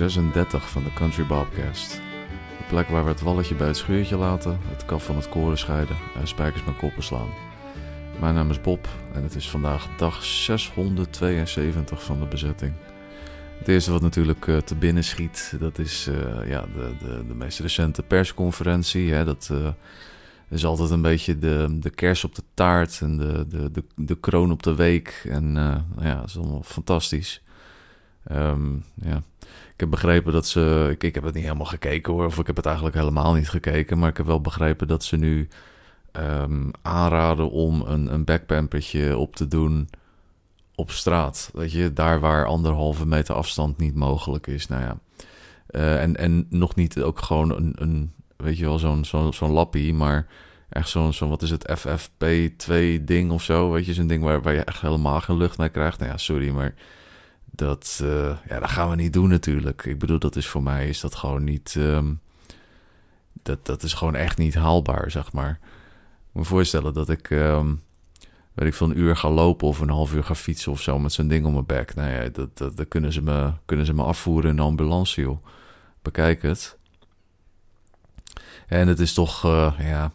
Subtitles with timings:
[0.00, 2.00] aflevering 36 van de Country Bobcast.
[2.58, 5.58] De plek waar we het walletje bij het schuurtje laten, het kaf van het koren
[5.58, 7.28] scheiden en spijkers met koppen slaan.
[8.20, 12.72] Mijn naam is Bob en het is vandaag dag 672 van de bezetting.
[13.58, 17.34] Het eerste wat natuurlijk uh, te binnen schiet, dat is uh, ja, de, de, de
[17.34, 19.12] meest recente persconferentie.
[19.12, 19.68] Hè, dat uh,
[20.48, 24.18] is altijd een beetje de, de kers op de taart en de, de, de, de
[24.18, 25.26] kroon op de week.
[25.28, 25.54] En
[26.00, 27.42] ja, dat is allemaal fantastisch.
[28.32, 29.22] Um, ja.
[29.76, 30.88] Ik heb begrepen dat ze.
[30.90, 33.48] Ik, ik heb het niet helemaal gekeken hoor, of ik heb het eigenlijk helemaal niet
[33.48, 33.98] gekeken.
[33.98, 35.48] Maar ik heb wel begrepen dat ze nu
[36.12, 39.88] um, aanraden om een, een backpampertje op te doen
[40.74, 41.50] op straat.
[41.52, 44.68] Weet je, daar waar anderhalve meter afstand niet mogelijk is.
[44.68, 44.98] Nou ja.
[45.70, 49.50] Uh, en, en nog niet ook gewoon een, een weet je wel, zo'n zo'n zo'n
[49.50, 50.26] lappie, maar
[50.68, 53.70] echt zo'n, zo wat is het, FFP2 ding of zo.
[53.70, 55.98] Weet je, zo'n ding waar, waar je echt helemaal geen lucht mee krijgt.
[55.98, 56.74] Nou ja, sorry, maar
[57.56, 59.84] dat, uh, ja, dat gaan we niet doen natuurlijk.
[59.84, 61.74] Ik bedoel, dat is voor mij is dat gewoon niet.
[61.78, 62.20] Um,
[63.42, 65.58] dat, dat is gewoon echt niet haalbaar, zeg maar.
[65.60, 67.82] Ik moet me voorstellen dat ik, um,
[68.54, 70.98] weet ik veel, een uur ga lopen of een half uur ga fietsen of zo
[70.98, 71.94] met zo'n ding om mijn bek.
[71.94, 75.46] Nou ja, dat, dat, kunnen, ze me, kunnen ze me afvoeren in een ambulance, joh.
[76.02, 76.76] Bekijk het.
[78.66, 80.12] En het is toch, uh, ja,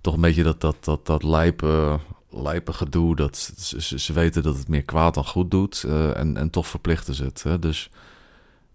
[0.00, 1.98] toch een beetje dat, dat, dat, dat lijpe
[2.32, 3.16] lijpe gedoe.
[3.16, 5.84] Dat ze, ze, weten dat het meer kwaad dan goed doet.
[5.86, 7.42] Uh, en, en toch verplichten ze het.
[7.42, 7.58] Hè?
[7.58, 7.90] Dus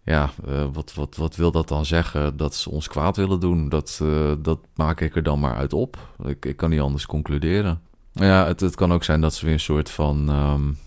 [0.03, 2.37] ja, uh, wat, wat, wat wil dat dan zeggen?
[2.37, 3.69] Dat ze ons kwaad willen doen.
[3.69, 5.97] Dat, uh, dat maak ik er dan maar uit op.
[6.25, 7.81] Ik, ik kan niet anders concluderen.
[8.13, 10.29] Ja, het, het kan ook zijn dat ze weer een soort van.
[10.29, 10.77] Um,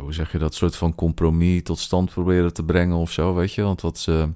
[0.00, 0.54] hoe zeg je dat?
[0.54, 3.62] soort van compromis tot stand proberen te brengen of zo, weet je?
[3.62, 4.28] Want wat ze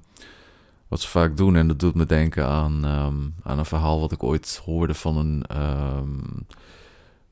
[0.93, 1.55] wat ze vaak doen.
[1.55, 5.17] En dat doet me denken aan, um, aan een verhaal wat ik ooit hoorde van
[5.17, 5.43] een.
[5.97, 6.45] Um,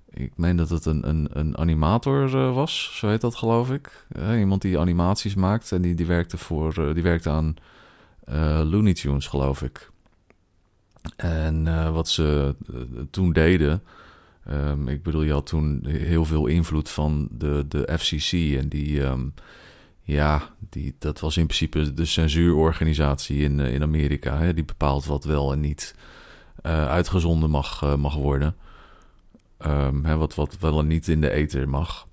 [0.09, 4.05] ik meen dat het een, een, animator uh, was, zo heet dat geloof ik.
[4.19, 7.55] Uh, iemand die animaties maakt en die, die werkte, voor, uh, die werkte aan
[8.69, 9.91] Looney Tunes, geloof ik.
[11.15, 12.55] En wat ze
[13.11, 13.83] toen deden.
[14.49, 19.01] Um, ik bedoel, je had toen heel veel invloed van de, de FCC en die.
[20.03, 24.37] Ja, die, dat was in principe de censuurorganisatie in, eh, in Amerika.
[24.37, 25.95] Hè, die bepaalt wat wel en niet
[26.65, 28.55] uh, uitgezonden mag, uh, mag worden.
[29.65, 32.07] Um, hè, wat, wat wel en niet in de ether mag.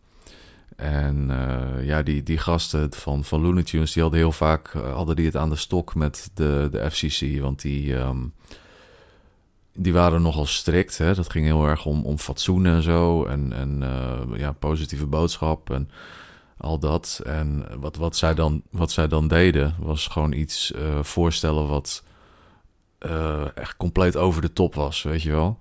[0.77, 1.31] En
[1.82, 5.37] ja, die, die gasten van, van Looney Tunes, die hadden heel vaak hadden die het
[5.37, 7.41] aan de stok met de, de FCC.
[7.41, 8.32] Want die, um,
[9.72, 10.98] die waren nogal strikt.
[10.98, 11.15] Hè?
[11.15, 13.25] Dat ging heel erg om, om fatsoen en zo.
[13.25, 13.84] En, en
[14.37, 15.71] ja, positieve boodschap.
[15.71, 15.91] En
[16.58, 17.20] al dat.
[17.24, 22.02] En wat, wat, zij, dan, wat zij dan deden, was gewoon iets uh, voorstellen wat
[23.06, 25.58] uh, echt compleet over de top was, weet je wel.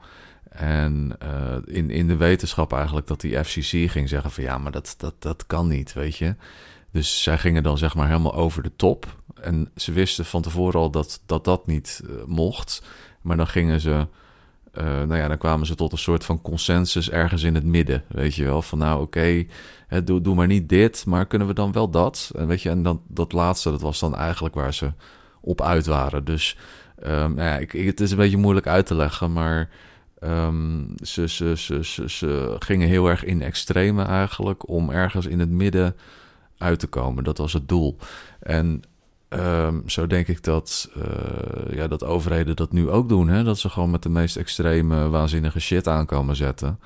[0.50, 4.72] En uh, in, in de wetenschap eigenlijk dat die FCC ging zeggen van ja, maar
[4.72, 6.36] dat, dat, dat kan niet, weet je.
[6.91, 9.22] Dus zij gingen dan zeg maar helemaal over de top.
[9.41, 12.84] En ze wisten van tevoren al dat dat, dat niet mocht.
[13.22, 14.07] Maar dan gingen ze
[14.78, 18.04] uh, nou ja, dan kwamen ze tot een soort van consensus ergens in het midden.
[18.08, 19.48] Weet je wel, van nou oké,
[19.88, 22.32] okay, doe, doe maar niet dit, maar kunnen we dan wel dat?
[22.36, 24.92] En weet je, en dan, dat laatste, dat was dan eigenlijk waar ze
[25.42, 26.26] op uit waren.
[26.26, 26.58] Dus
[27.04, 29.70] um, nou ja, ik, het is een beetje moeilijk uit te leggen, maar
[30.24, 35.40] um, ze, ze, ze, ze, ze gingen heel erg in extreme eigenlijk om ergens in
[35.40, 35.96] het midden
[36.58, 37.24] uit te komen.
[37.24, 37.98] Dat was het doel.
[38.40, 38.82] En
[39.30, 43.28] Um, zo denk ik dat, uh, ja, dat overheden dat nu ook doen.
[43.28, 43.44] Hè?
[43.44, 46.80] Dat ze gewoon met de meest extreme, waanzinnige shit aankomen zetten.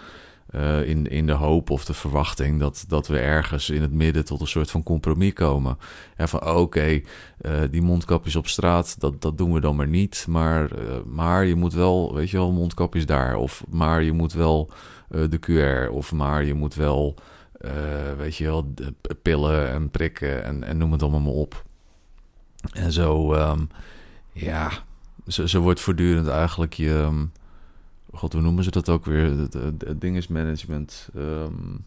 [0.55, 4.25] Uh, in, in de hoop of de verwachting dat, dat we ergens in het midden
[4.25, 5.77] tot een soort van compromis komen.
[6.17, 7.05] Ja, van oké, okay,
[7.41, 10.25] uh, die mondkapjes op straat, dat, dat doen we dan maar niet.
[10.29, 10.69] Maar,
[11.05, 13.35] maar je moet wel, weet je wel, mondkapjes daar.
[13.35, 14.71] Of maar je moet wel
[15.07, 15.91] de QR.
[15.91, 17.15] Of maar je moet wel,
[18.17, 18.73] weet je wel,
[19.21, 21.63] pillen en prikken en, en noem het allemaal maar op.
[22.73, 23.69] En zo, um,
[24.31, 24.71] ja,
[25.27, 26.89] zo, zo, wordt voortdurend eigenlijk je...
[26.89, 27.31] Um,
[28.13, 29.23] God, hoe noemen ze dat ook weer?
[29.23, 31.09] Het, het, management.
[31.15, 31.85] Um,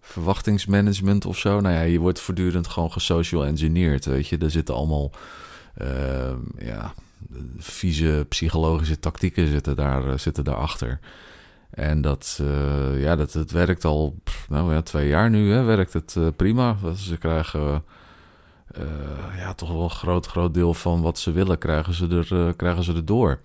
[0.00, 1.60] verwachtingsmanagement of zo.
[1.60, 4.38] Nou ja, je wordt voortdurend gewoon gesocial engineerd, weet je.
[4.38, 5.10] Er zitten allemaal,
[6.58, 6.94] ja,
[7.58, 10.98] vieze psychologische tactieken zitten, daar, uh, zitten daarachter.
[11.70, 14.16] En dat, uh, ja, dat, het werkt al,
[14.48, 16.76] nou ja, twee jaar nu, hè, werkt het uh, prima.
[16.96, 17.84] Ze krijgen
[18.76, 22.32] uh, ja, toch wel een groot, groot deel van wat ze willen krijgen ze er,
[22.32, 23.40] uh, krijgen ze er door.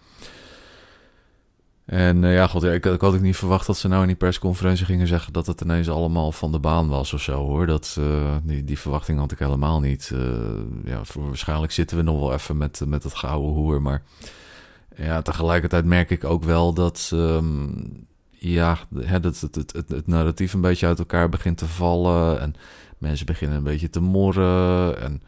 [1.85, 4.15] En uh, ja, god, ik, ik, had ook niet verwacht dat ze nou in die
[4.15, 7.67] persconferentie gingen zeggen dat het ineens allemaal van de baan was of zo hoor.
[7.67, 7.99] Dat,
[8.43, 10.13] die, die verwachting had ik helemaal niet.
[10.85, 13.81] ja, voor, waarschijnlijk zitten we nog wel even met, met het gouden hoer.
[13.81, 14.01] Maar
[14.95, 18.07] ja, tegelijkertijd merk ik ook wel dat, um,
[18.43, 22.41] ja, het, het, het, het, narratief een beetje uit elkaar begint te vallen.
[22.41, 22.55] En
[23.03, 25.01] mensen beginnen een beetje te morren.
[25.01, 25.21] En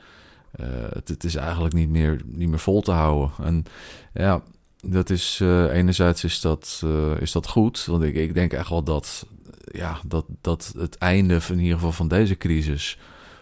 [0.94, 3.32] het, het, is eigenlijk niet meer, niet meer vol te houden.
[3.44, 3.66] En
[4.14, 4.42] ja,
[4.82, 5.40] dat is
[5.72, 6.84] enerzijds is dat,
[7.20, 7.86] is dat goed.
[7.86, 9.26] Want ik, ik denk echt wel dat,
[9.72, 12.98] ja, dat, dat het einde van in ieder geval van deze crisis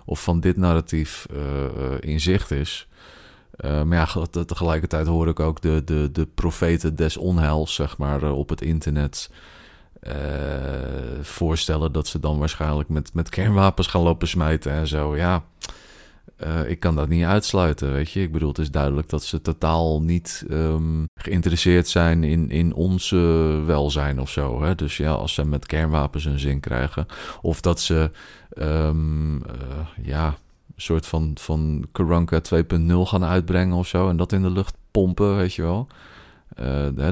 [0.05, 1.25] of van dit narratief
[1.99, 2.87] in zicht is.
[3.61, 8.49] Maar ja, tegelijkertijd hoor ik ook de, de, de profeten des onheils, zeg maar, op
[8.49, 9.29] het internet
[10.07, 10.13] uh,
[11.21, 15.15] voorstellen dat ze dan waarschijnlijk met, met kernwapens gaan lopen smijten en zo.
[15.15, 15.43] Ja,
[16.37, 18.21] uh, ik kan dat niet uitsluiten, weet je.
[18.21, 23.09] Ik bedoel, het is duidelijk dat ze totaal niet um, geïnteresseerd zijn in, in ons
[23.65, 24.63] welzijn of zo.
[24.63, 24.75] Hè?
[24.75, 27.05] Dus ja, als ze met kernwapens een zin krijgen,
[27.41, 28.11] of dat ze,
[28.57, 29.41] um,
[30.01, 34.51] ja, een soort van, van Karanka 2.0 gaan uitbrengen of zo, en dat in de
[34.51, 35.87] lucht pompen, weet je wel.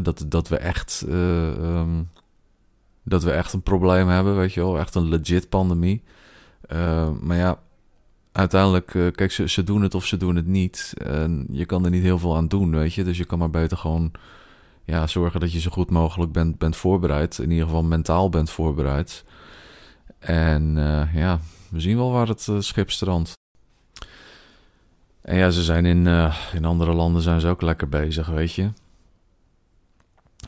[0.03, 2.09] dat, dat we echt um,
[3.03, 4.79] dat we echt een probleem hebben, weet je wel.
[4.79, 6.03] Echt een legit pandemie.
[6.71, 7.59] Uh, maar ja,
[8.31, 10.93] uiteindelijk, uh, kijk, ze, ze doen het of ze doen het niet.
[10.97, 13.03] En je kan er niet heel veel aan doen, weet je.
[13.03, 14.11] Dus je kan maar beter gewoon
[14.85, 17.37] ja, zorgen dat je zo goed mogelijk bent, bent voorbereid.
[17.37, 19.23] In ieder geval mentaal bent voorbereid.
[20.19, 21.39] En uh, ja,
[21.69, 23.33] we zien wel waar het schip strandt.
[25.21, 26.07] En ja, ze zijn in,
[26.53, 28.69] in andere landen zijn ze ook lekker bezig, weet je.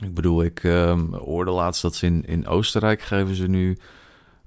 [0.01, 3.77] Ik bedoel, ik uh, hoorde laatst dat ze in, in Oostenrijk geven ze nu,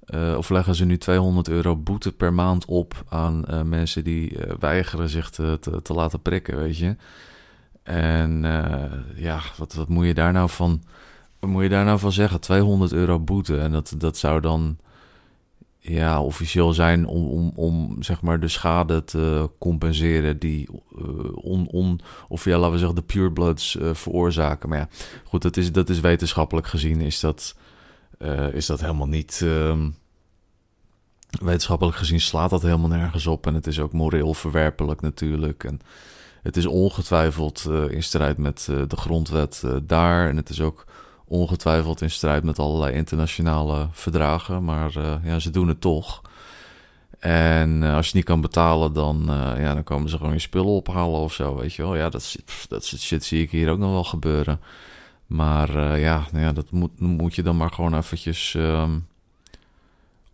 [0.06, 4.30] uh, of leggen ze nu 200 euro boete per maand op aan uh, mensen die
[4.30, 6.96] uh, weigeren zich te, te, te, laten prikken, weet je.
[7.82, 8.42] En
[9.14, 10.82] ja, wat, wat moet je daar nou van,
[11.38, 12.40] wat moet je daar nou van zeggen?
[12.40, 14.78] 200 euro boete en dat, dat zou dan
[15.88, 20.68] ja, officieel zijn om, om, om zeg maar de schade te compenseren die
[20.98, 24.68] uh, on, on, of ja, laten we zeggen, de purebloods uh, veroorzaken.
[24.68, 24.88] Maar ja,
[25.24, 27.56] goed, dat is, dat is wetenschappelijk gezien, is dat,
[28.18, 29.40] uh, is dat helemaal niet.
[29.44, 29.96] Um,
[31.40, 33.46] wetenschappelijk gezien slaat dat helemaal nergens op.
[33.46, 35.64] En het is ook moreel verwerpelijk natuurlijk.
[35.64, 35.80] En
[36.42, 40.28] het is ongetwijfeld in strijd met de grondwet daar.
[40.28, 40.84] En het is ook
[41.28, 44.64] ongetwijfeld in strijd met allerlei internationale verdragen.
[44.64, 46.22] Maar uh, ja, ze doen het toch.
[47.18, 50.38] En uh, als je niet kan betalen, dan, uh, ja, dan komen ze gewoon je
[50.38, 51.96] spullen ophalen of zo, weet je wel.
[51.96, 52.36] Ja, dat,
[52.68, 54.60] dat shit zie ik hier ook nog wel gebeuren.
[55.26, 59.06] Maar ja, nou ja, dat moet, moet je dan maar gewoon eventjes um,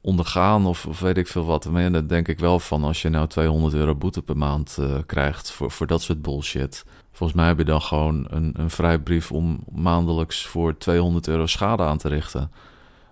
[0.00, 1.70] ondergaan of, of, weet ik veel wat.
[1.70, 4.78] Maar ja, dat denk ik wel van als je nou 200 euro boete per maand
[5.06, 9.32] krijgt voor, voor dat soort bullshit Volgens mij heb je dan gewoon een, een vrijbrief
[9.32, 12.50] om maandelijks voor 200 euro schade aan te richten.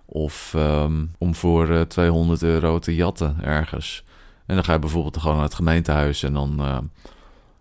[0.05, 4.03] Of um, om voor uh, eh, 200 euro te jatten ergens.
[4.45, 6.77] En dan ga je bijvoorbeeld gewoon naar het gemeentehuis en dan, uh,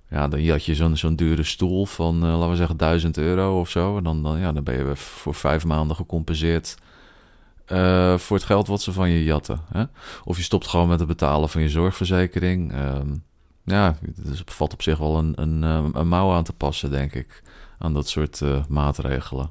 [0.08, 3.60] ja, dan jat je zo'n zo'n dure stoel van, uh, laten we zeggen, 1000 euro
[3.60, 3.96] of zo.
[3.96, 6.76] En dan, dan, ja, dan ben je voor vijf maanden gecompenseerd
[8.16, 9.60] voor het geld wat ze van je jatten.
[9.72, 9.84] Hè?
[10.25, 12.72] Of je stopt gewoon met het betalen van je zorgverzekering.
[12.75, 13.22] Um,
[13.65, 17.15] ja, dus valt op zich wel een, een, eh, een mouw aan te passen, denk
[17.15, 17.43] ik.
[17.79, 19.51] Aan dat soort uh, maatregelen.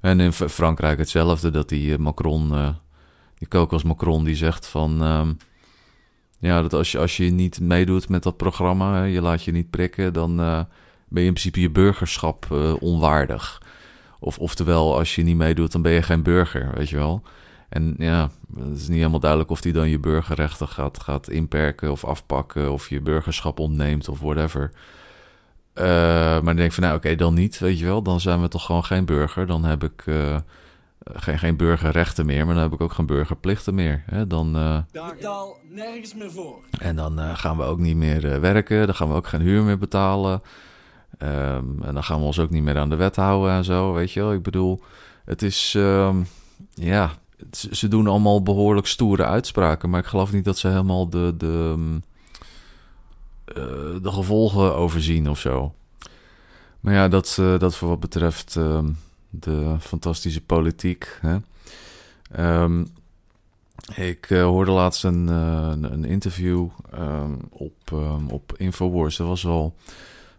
[0.00, 2.74] En in Frankrijk hetzelfde, dat die uh, Macron,
[3.38, 5.02] die kokos Macron, die zegt van...
[5.02, 5.36] Um,
[6.38, 9.70] ja, dat als je, als je niet meedoet met dat programma, je laat je niet
[9.70, 10.12] prikken...
[10.12, 13.62] dan ben je in principe je burgerschap onwaardig.
[14.20, 17.22] Of oftewel, als je niet meedoet, dan ben je geen burger, weet je wel...
[17.68, 21.90] En ja, het is niet helemaal duidelijk of die dan je burgerrechten gaat, gaat inperken
[21.90, 24.70] of afpakken of je burgerschap ontneemt of whatever.
[25.74, 28.02] Uh, maar dan denk ik van nou oké, dan niet, weet je wel.
[28.02, 29.46] Dan zijn we toch gewoon geen burger.
[29.46, 30.36] Dan heb ik uh,
[31.04, 34.02] geen, geen burgerrechten meer, maar dan heb ik ook geen burgerplichten meer.
[34.06, 34.26] Hè?
[34.26, 36.58] Dan, uh, betaal nergens meer voor.
[36.78, 39.78] En dan gaan we ook niet meer werken, dan gaan we ook geen huur meer
[39.78, 40.40] betalen.
[41.18, 43.92] Um, en dan gaan we ons ook niet meer aan de wet houden en zo,
[43.92, 44.32] weet je wel.
[44.32, 44.82] Ik bedoel,
[45.24, 46.26] het is, um,
[46.74, 47.10] ja,
[47.50, 51.74] ze doen allemaal behoorlijk stoere uitspraken, maar ik geloof niet dat ze helemaal de, de,
[53.48, 55.74] uh, de gevolgen overzien of zo.
[56.80, 58.84] Maar ja, dat, uh, dat voor wat betreft uh,
[59.30, 61.18] de fantastische politiek.
[61.20, 61.36] Hè?
[62.62, 62.86] Um,
[63.94, 66.68] ik hoorde laatst een, een interview
[67.50, 67.92] op,
[68.28, 69.16] op Infowars.
[69.16, 69.74] Dat was wel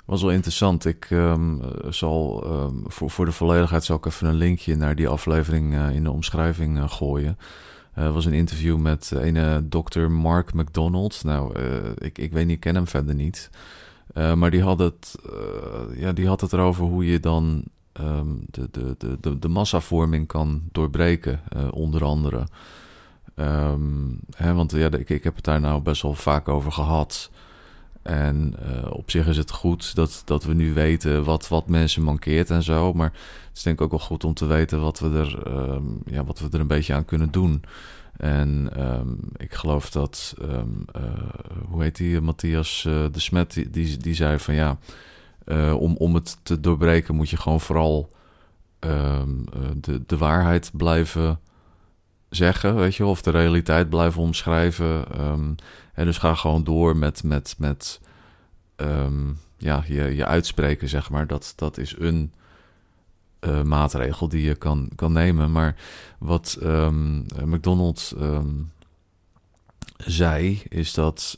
[0.07, 0.85] was wel interessant.
[0.85, 5.07] Ik um, zal um, voor, voor de volledigheid zal ik even een linkje naar die
[5.07, 7.37] aflevering uh, in de omschrijving uh, gooien.
[7.91, 11.23] Het was een interview met een dokter Mark McDonald.
[11.23, 11.59] Nou,
[11.97, 13.49] ik, ik weet niet, ik ken hem verder niet.
[14.13, 15.15] maar die had, het,
[15.95, 20.27] ja, die had het erover hoe je dan um, de, de, de, de, de massavorming
[20.27, 22.47] kan doorbreken, onder andere.
[24.35, 27.29] Hè, want ja, ik, ik heb het daar nou best wel vaak over gehad.
[28.07, 32.03] En uh, op zich is het goed dat, dat we nu weten wat, wat mensen
[32.03, 32.93] mankeert en zo.
[32.93, 33.11] Maar
[33.47, 36.23] het is denk ik ook wel goed om te weten wat we er, um, ja,
[36.23, 37.63] wat we er een beetje aan kunnen doen.
[38.17, 41.03] En um, ik geloof dat, um, uh,
[41.69, 44.77] hoe heet die, Matthias uh, de Smet, die, die, die, zei van ja,
[45.73, 48.09] om, om het te doorbreken moet je gewoon vooral
[48.79, 51.39] de, de waarheid blijven
[52.29, 55.21] zeggen, weet je, of de realiteit blijven omschrijven.
[55.21, 55.55] Um,
[55.97, 58.01] en dus ga gewoon door met, met, met
[58.75, 61.27] um, ja, je, je uitspreken, zeg maar.
[61.27, 62.33] Dat, dat is een
[63.41, 65.51] uh, maatregel die je kan, kan nemen.
[65.51, 65.75] Maar
[66.19, 68.13] wat um, McDonald's
[69.97, 71.35] zei, is dat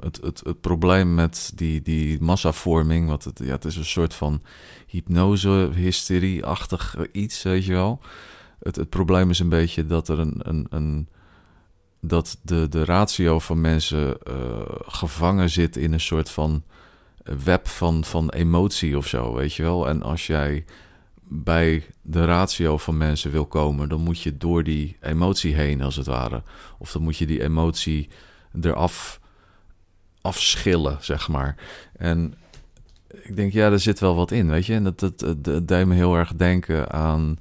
[0.00, 4.14] het, het, het probleem met die, die massavorming, wat het, ja, het is een soort
[4.14, 4.42] van
[4.86, 8.00] hypnose-hysterie-achtig iets, weet je wel
[8.64, 11.08] het, het probleem is een beetje dat er een, een, een
[12.06, 14.34] dat de, de ratio van mensen uh,
[14.86, 16.62] gevangen zit in een soort van
[17.44, 19.88] web van, van emotie of zo, weet je wel.
[19.88, 20.64] En als jij
[21.28, 25.96] bij de ratio van mensen wil komen, dan moet je door die emotie heen, als
[25.96, 26.42] het ware.
[26.78, 28.08] Of dan moet je die emotie
[28.60, 29.20] eraf
[30.20, 31.56] afschillen, zeg maar.
[31.96, 32.34] En
[33.08, 34.74] ik denk, ja, er zit wel wat in, weet je.
[34.74, 37.38] En dat, dat, dat, deed me heel erg denken aan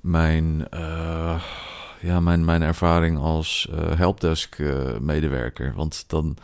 [0.00, 1.42] mijn, uh,
[2.06, 5.66] ja, mijn, mijn ervaring als uh, helpdesk-medewerker.
[5.66, 6.36] Uh, Want dan,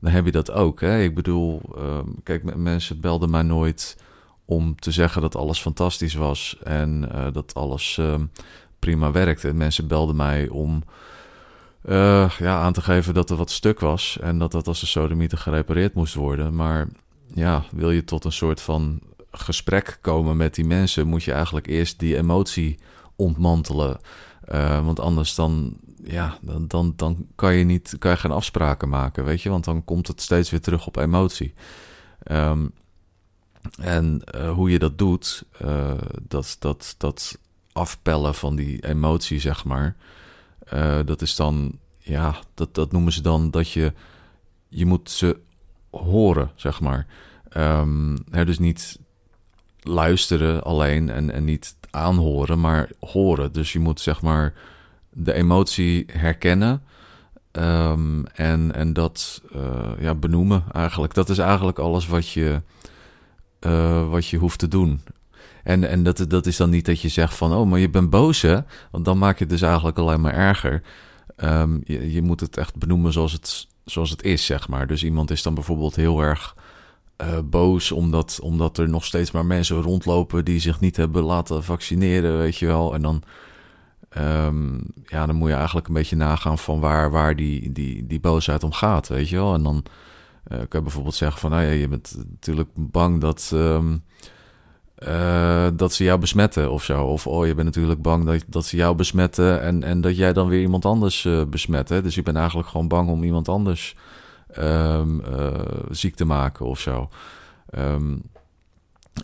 [0.00, 0.80] dan heb je dat ook.
[0.80, 1.02] Hè?
[1.02, 3.96] Ik bedoel, uh, kijk, mensen belden mij nooit
[4.44, 8.24] om te zeggen dat alles fantastisch was en dat alles ehm,
[8.78, 9.54] prima werkte.
[9.54, 10.82] Mensen belden mij om
[12.38, 15.38] ja, aan te geven dat er wat stuk was en dat dat als de sodomieter
[15.38, 16.54] gerepareerd moest worden.
[16.54, 16.88] Maar
[17.34, 21.66] ja, wil je tot een soort van gesprek komen met die mensen, moet je eigenlijk
[21.66, 22.78] eerst die emotie
[23.16, 23.98] ontmantelen.
[24.52, 28.88] Uh, want anders dan, ja, dan, dan, dan kan, je niet, kan je geen afspraken
[28.88, 29.50] maken, weet je.
[29.50, 31.54] Want dan komt het steeds weer terug op emotie.
[32.30, 32.72] Um,
[33.80, 37.38] en uh, hoe je dat doet, uh, dat, dat, dat
[37.72, 39.96] afpellen van die emotie, zeg maar.
[41.04, 43.92] dat is dan, ja, dat, dat noemen ze dan dat je,
[44.68, 45.40] je moet ze
[45.90, 47.06] horen, zeg maar.
[47.56, 48.98] Um, hè, dus niet
[49.80, 53.52] luisteren alleen en, en niet aanhoren, maar horen.
[53.52, 54.52] Dus je moet zeg maar
[55.10, 56.82] de emotie herkennen
[57.52, 61.14] um, en, en dat uh, ja, benoemen eigenlijk.
[61.14, 62.62] Dat is eigenlijk alles wat je,
[63.60, 65.00] uh, wat je hoeft te doen.
[65.64, 68.10] En, en dat, dat is dan niet dat je zegt van, oh, maar je bent
[68.10, 68.58] boos hè?
[68.90, 70.82] Want dan maak je het dus eigenlijk alleen maar erger.
[71.36, 74.86] Um, je, je moet het echt benoemen zoals het, zoals het is, zeg maar.
[74.86, 76.56] Dus iemand is dan bijvoorbeeld heel erg
[77.22, 81.64] uh, boos omdat, omdat er nog steeds maar mensen rondlopen die zich niet hebben laten
[81.64, 82.94] vaccineren, weet je wel.
[82.94, 83.22] En dan,
[84.18, 88.20] um, ja, dan moet je eigenlijk een beetje nagaan van waar, waar die, die, die
[88.20, 89.54] boosheid om gaat, weet je wel.
[89.54, 89.84] En dan
[90.48, 94.02] uh, kan je bijvoorbeeld zeggen van, nou ja, je bent natuurlijk bang dat, um,
[94.98, 97.04] uh, dat ze jou besmetten of zo.
[97.04, 100.32] Of, oh, je bent natuurlijk bang dat, dat ze jou besmetten en, en dat jij
[100.32, 101.88] dan weer iemand anders uh, besmet.
[101.88, 102.02] Hè?
[102.02, 103.96] Dus je bent eigenlijk gewoon bang om iemand anders
[104.58, 105.22] um,
[105.90, 107.08] ziek te maken of zo.
[107.78, 108.22] Um,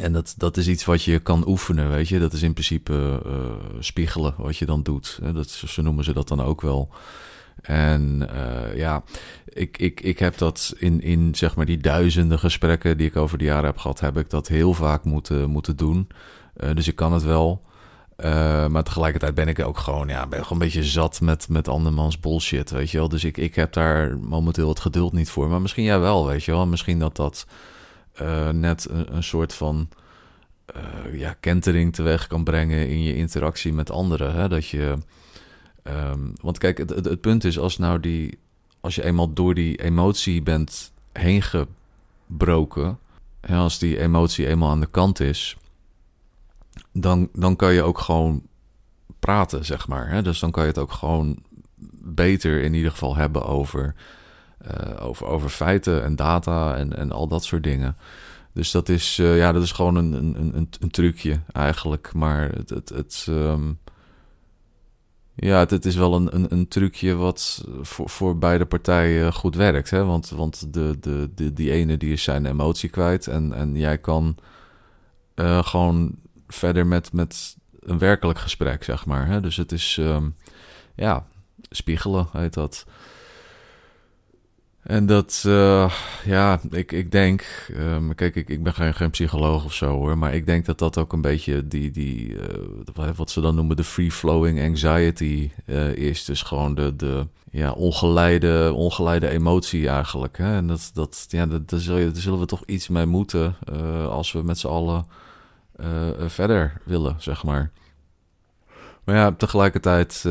[0.00, 2.18] en dat, dat is iets wat je kan oefenen, weet je.
[2.18, 3.32] Dat is in principe uh,
[3.78, 5.18] spiegelen wat je dan doet.
[5.34, 6.92] Dat, zo noemen ze dat dan ook wel.
[7.60, 9.02] En uh, ja,
[9.44, 13.38] ik, ik, ik heb dat in, in zeg maar die duizenden gesprekken die ik over
[13.38, 16.08] de jaren heb gehad, heb ik dat heel vaak moeten, moeten doen.
[16.74, 17.62] Dus ik kan het wel.
[18.16, 21.68] Uh, maar tegelijkertijd ben ik ook gewoon, ja, ben gewoon een beetje zat met, met
[21.68, 23.08] andermans bullshit, weet je wel.
[23.08, 25.48] Dus ik, ik heb daar momenteel het geduld niet voor.
[25.48, 26.66] Maar misschien jij wel, weet je wel.
[26.66, 27.46] Misschien dat dat
[28.22, 29.88] uh, net een, soort van
[30.76, 34.34] uh, ja, kentering teweeg kan brengen in je interactie met anderen.
[34.34, 34.48] Hè?
[34.48, 34.96] Dat je,
[35.82, 38.38] um, want kijk, het, het, het, punt is, als nou die,
[38.80, 42.98] als je eenmaal door die emotie bent heen gebroken,
[43.40, 45.56] en als die emotie eenmaal aan de kant is
[46.94, 48.42] dan, dan kan je ook gewoon
[49.18, 50.10] praten, zeg maar.
[50.10, 50.22] Hè?
[50.22, 51.42] Dus dan kan je het ook gewoon
[52.02, 53.94] beter in ieder geval hebben over,
[54.66, 57.96] uh, over, over feiten en data en, en al dat soort dingen.
[58.52, 62.12] Dus dat is, uh, ja, dat is gewoon een, een, een, een trucje eigenlijk.
[62.12, 63.78] Maar het, het, het um,
[65.34, 69.90] ja, het, is wel een, een, een trucje wat voor, voor beide partijen goed werkt.
[69.90, 70.04] Hè?
[70.04, 73.98] Want, want de, de, de, die ene die is zijn emotie kwijt en, en jij
[73.98, 74.36] kan
[75.34, 76.14] uh, gewoon
[76.54, 79.26] verder met, met een werkelijk gesprek, zeg maar.
[79.26, 79.40] Hè?
[79.40, 80.36] Dus het is, um,
[80.94, 81.26] ja,
[81.70, 82.86] spiegelen heet dat.
[84.84, 85.92] En dat, uh,
[86.24, 90.34] ja, ik, ik denk, um, kijk, ik, ik ben geen, psycholoog of zo hoor, maar
[90.34, 92.28] ik denk dat dat ook een beetje die, die
[92.98, 96.24] uh, wat ze dan noemen de free-flowing anxiety uh, is.
[96.24, 100.38] Dus gewoon de, de ja, ongeleide, ongeleide emotie eigenlijk.
[100.38, 100.56] Hè?
[100.56, 103.56] En dat, dat, ja, daar, daar zullen we toch iets mee moeten
[104.08, 105.06] als we met z'n allen
[106.26, 107.70] verder willen, zeg maar.
[109.04, 110.22] Maar ja, tegelijkertijd,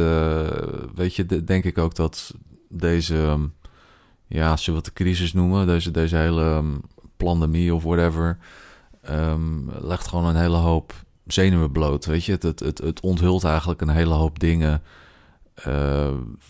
[0.96, 2.34] weet je, denk ik ook dat
[2.70, 3.50] deze
[4.34, 6.82] ja, als je wat de crisis noemen, deze, deze hele um,
[7.18, 8.38] pandemie of whatever,
[9.10, 10.94] um, legt gewoon een hele hoop
[11.26, 12.06] zenuwen bloot.
[12.06, 14.82] Weet je, het, het, het, het onthult eigenlijk een hele hoop dingen.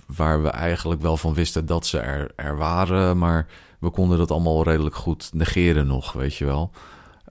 [0.06, 3.48] Waar we eigenlijk wel van wisten dat ze er, er waren, maar
[3.80, 6.72] we konden dat allemaal redelijk goed negeren nog, weet je wel.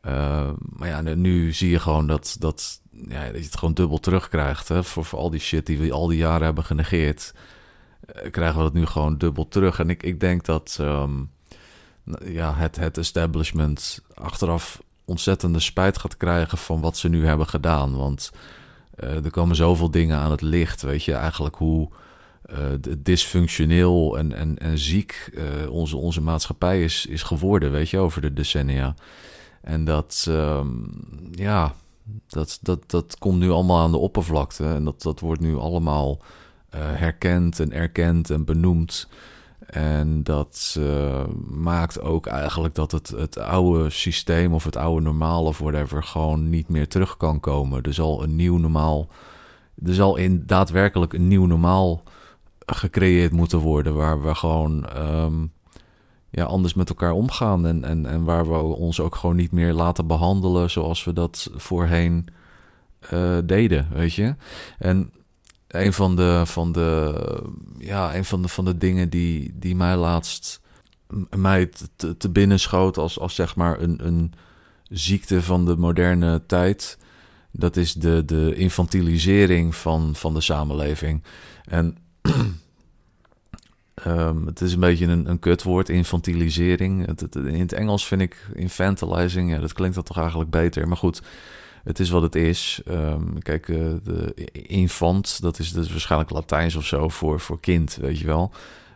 [0.06, 3.98] Uh, maar ja, nu zie je gewoon dat, dat, ja, dat je het gewoon dubbel
[3.98, 4.68] terugkrijgt.
[4.68, 7.34] Hè, voor, voor al die shit die we al die jaren hebben genegeerd.
[8.06, 9.78] Eh, krijgen we dat nu gewoon dubbel terug.
[9.78, 11.30] En ik, ik denk dat um,
[12.24, 17.96] ja, het, het establishment achteraf ontzettende spijt gaat krijgen van wat ze nu hebben gedaan.
[17.96, 18.32] Want
[19.04, 20.82] uh, er komen zoveel dingen aan het licht.
[20.82, 21.88] Weet je, eigenlijk hoe
[22.50, 22.58] uh,
[22.98, 25.30] dysfunctioneel en, en, en ziek
[25.68, 28.94] onze, onze maatschappij is, is geworden, weet je, over de decennia.
[29.62, 30.90] En dat, um,
[31.30, 31.74] ja,
[32.26, 34.64] dat, dat, dat komt nu allemaal aan de oppervlakte.
[34.64, 36.18] En dat, dat wordt nu allemaal
[36.74, 39.08] uh, herkend en erkend en benoemd.
[39.66, 45.44] En dat uh, maakt ook eigenlijk dat het, het oude systeem of het oude normaal
[45.44, 47.82] of whatever gewoon niet meer terug kan komen.
[47.82, 49.08] Er zal een nieuw normaal,
[49.84, 52.02] er zal in daadwerkelijk een nieuw normaal
[52.66, 55.52] gecreëerd moeten worden waar we gewoon um,
[56.34, 59.72] ja, anders met elkaar omgaan en, en, en waar we ons ook gewoon niet meer
[59.72, 62.26] laten behandelen zoals we dat voorheen
[63.12, 64.34] uh, deden, weet je.
[64.78, 65.12] En
[65.68, 67.14] een van de, van de,
[67.78, 70.60] ja, een van de, van de dingen die, die mij laatst
[71.36, 74.32] mij te, te binnen schoot als, als zeg maar een, een
[74.88, 76.98] ziekte van de moderne tijd.
[77.50, 81.22] Dat is de, de infantilisering van, van de samenleving.
[81.64, 81.96] En
[84.06, 87.06] um, het is een beetje een, een kutwoord, infantilisering.
[87.34, 90.88] In het Engels vind ik infantilizing, ja, dat klinkt dat toch eigenlijk beter.
[90.88, 91.22] Maar goed,
[91.84, 92.80] het is wat het is.
[92.88, 97.98] Um, kijk, uh, de infant, dat is, is waarschijnlijk Latijns of zo voor, voor kind,
[98.00, 98.52] weet je wel.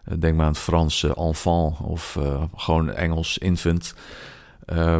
[0.08, 2.18] Uh, denk maar aan het Frans uh, enfant of
[2.56, 3.94] gewoon Engels infant.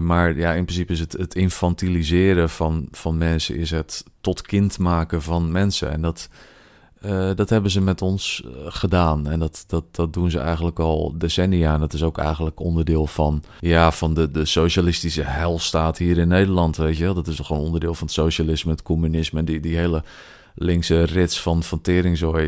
[0.01, 4.79] maar ja, in principe is het, het infantiliseren van, van mensen, is het tot kind
[4.79, 5.93] maken van mensen.
[5.93, 6.29] En dat,
[7.07, 9.27] uh, dat hebben ze met ons uh, gedaan.
[9.29, 11.75] En dat, dat, dat doen ze eigenlijk al decennia.
[11.75, 16.29] En dat is ook eigenlijk onderdeel van, ja, van de, de socialistische helstaat hier in
[16.29, 16.77] Nederland.
[16.77, 19.39] Weet je Dat is gewoon onderdeel van het socialisme, het communisme.
[19.39, 20.03] En die, die hele
[20.55, 21.81] linkse rits van, van.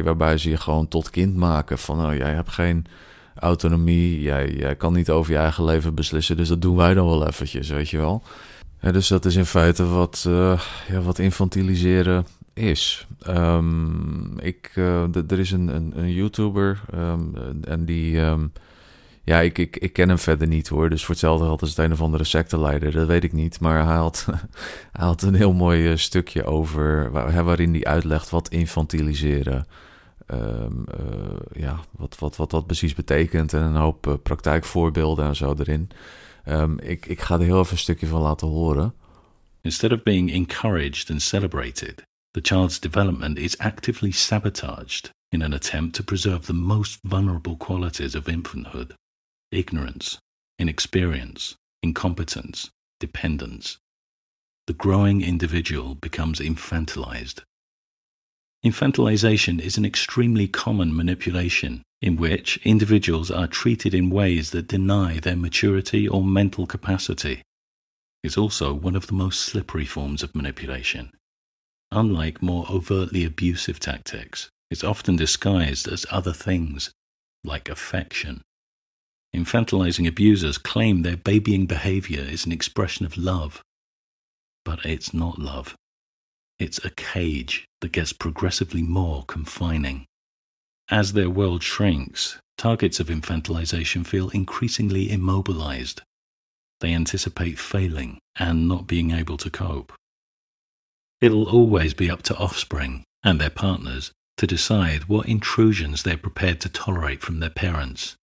[0.05, 1.79] Waarbij ze je gewoon tot kind maken.
[1.79, 2.87] Van, oh, jij hebt geen
[3.35, 4.21] autonomie.
[4.21, 6.37] Jij, jij kan niet over je eigen leven beslissen.
[6.37, 8.23] Dus dat doen wij dan wel eventjes, weet je wel.
[8.81, 13.07] Ja, dus dat is in feite wat, uh, ja, wat infantiliseren is.
[13.27, 18.19] Um, ik, uh, er is een, een, een YouTuber um, en die.
[18.19, 18.53] Um,
[19.25, 20.91] ja, ik, ik, ik ken hem verder niet hoor.
[20.91, 22.93] Dus voor hetzelfde had als het een of andere secteleider.
[22.93, 23.61] Dat weet ik niet.
[23.61, 24.27] Maar hij had,
[24.93, 27.11] hij had een heel mooi uh, stukje over.
[27.11, 29.67] Waar, waarin hij uitlegt wat infantiliseren.
[30.35, 30.67] Uh,
[31.53, 33.53] ja, wat, wat, wat dat precies betekent.
[33.53, 35.91] En een hoop praktijkvoorbeelden en zo erin.
[36.79, 38.95] ik, ik ga er heel even een stukje van laten horen.
[39.63, 45.95] Instead of being encouraged and celebrated, the child's development is actively sabotaged in an attempt
[45.97, 48.93] to preserve the most vulnerable qualities of infanthood
[49.51, 50.19] ignorance,
[50.59, 52.69] inexperience, incompetence,
[53.01, 53.79] dependence.
[54.67, 57.41] The growing individual becomes infantilized.
[58.65, 65.19] Infantilization is an extremely common manipulation in which individuals are treated in ways that deny
[65.19, 67.43] their maturity or mental capacity.
[68.23, 71.13] It's also one of the most slippery forms of manipulation.
[71.91, 76.91] Unlike more overtly abusive tactics, it's often disguised as other things,
[77.45, 78.43] like affection.
[79.35, 83.63] Infantilizing abusers claim their babying behavior is an expression of love.
[84.65, 85.75] But it's not love.
[86.59, 90.07] It's a cage that gets progressively more confining.
[90.91, 96.03] As their world shrinks, targets of infantilization feel increasingly immobilized.
[96.81, 99.93] They anticipate failing and not being able to cope.
[101.21, 106.61] It'll always be up to offspring and their partners to decide what intrusions they're prepared
[106.61, 108.15] to tolerate from their parents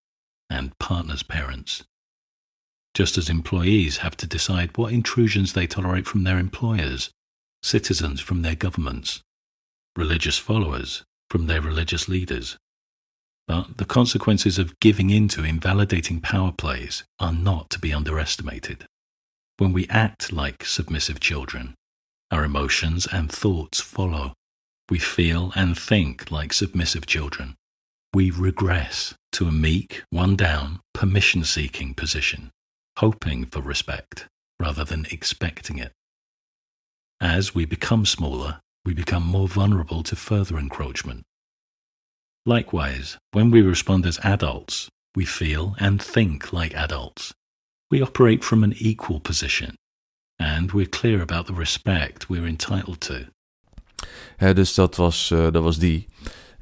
[0.49, 1.84] and partners' parents.
[2.93, 7.10] Just as employees have to decide what intrusions they tolerate from their employers,
[7.62, 9.21] citizens from their governments,
[9.97, 12.55] religious followers from their religious leaders.
[13.47, 18.86] But the consequences of giving in to invalidating power plays are not to be underestimated.
[19.58, 21.75] When we act like submissive children,
[22.32, 24.34] our emotions and thoughts follow.
[24.90, 27.56] We feel and think like submissive children.
[28.14, 32.52] We regress to a meek, one down, permission seeking position,
[32.98, 34.28] hoping for respect
[34.60, 35.92] rather than expecting it.
[37.20, 41.24] As we become smaller, we become more vulnerable to further encroachment.
[42.46, 47.34] Likewise, when we respond as adults, we feel and think like adults.
[47.90, 49.76] We operate from an equal position,
[50.36, 53.15] and we're clear about the respect we're entitled to.
[54.54, 56.08] Dus dat was, uh, dat was die.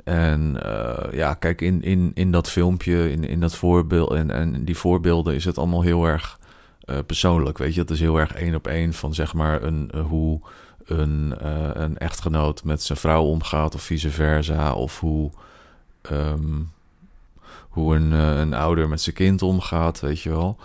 [0.04, 4.66] En uh, ja, kijk, in, in, in dat filmpje, in, in dat voorbeeld en, en
[4.66, 6.40] die voorbeelden is het allemaal heel erg
[6.86, 7.58] uh, persoonlijk.
[7.58, 10.42] Weet je, het is heel erg één op één van zeg maar een, hoe
[10.86, 11.34] een,
[11.84, 14.74] een echtgenoot met zijn vrouw omgaat of vice versa.
[14.74, 15.32] Of hoe
[16.12, 16.72] um,
[17.70, 20.58] hoe een, een ouder met zijn kind omgaat, weet je wel.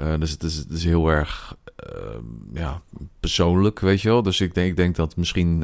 [0.00, 1.56] Uh, dus het is, het is heel erg
[1.92, 2.14] uh,
[2.52, 2.82] ja,
[3.20, 4.22] persoonlijk, weet je wel.
[4.22, 5.58] Dus ik denk, ik denk dat misschien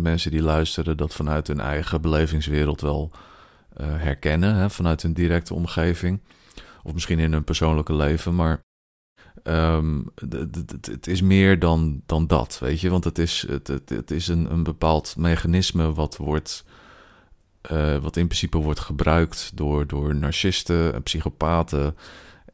[0.00, 3.10] mensen die luisteren dat vanuit hun eigen belevingswereld wel
[3.82, 6.20] herkennen, hè, vanuit hun directe omgeving.
[6.82, 8.60] Of misschien in hun persoonlijke leven, maar
[9.44, 10.10] um,
[10.80, 12.90] het is meer dan, dan dat, weet je.
[12.90, 16.64] Want het is, het, het, het is een, een bepaald mechanisme wat wordt
[17.72, 21.96] uh, wat in principe wordt gebruikt door, door narcisten en psychopaten.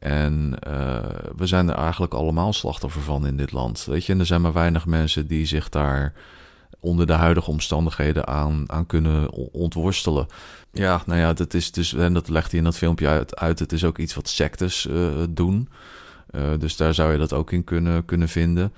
[0.05, 0.99] En uh,
[1.35, 3.85] we zijn er eigenlijk allemaal slachtoffer van in dit land.
[3.85, 6.13] Weet je, en er zijn maar weinig mensen die zich daar
[6.79, 10.27] onder de huidige omstandigheden aan, aan kunnen ontworstelen.
[10.71, 13.35] Ja, nou ja, dat is dus, en dat legt hij in dat filmpje uit.
[13.35, 15.69] uit het is ook iets wat sectes uh, doen.
[16.31, 18.73] Uh, dus daar zou je dat ook in kunnen, kunnen vinden.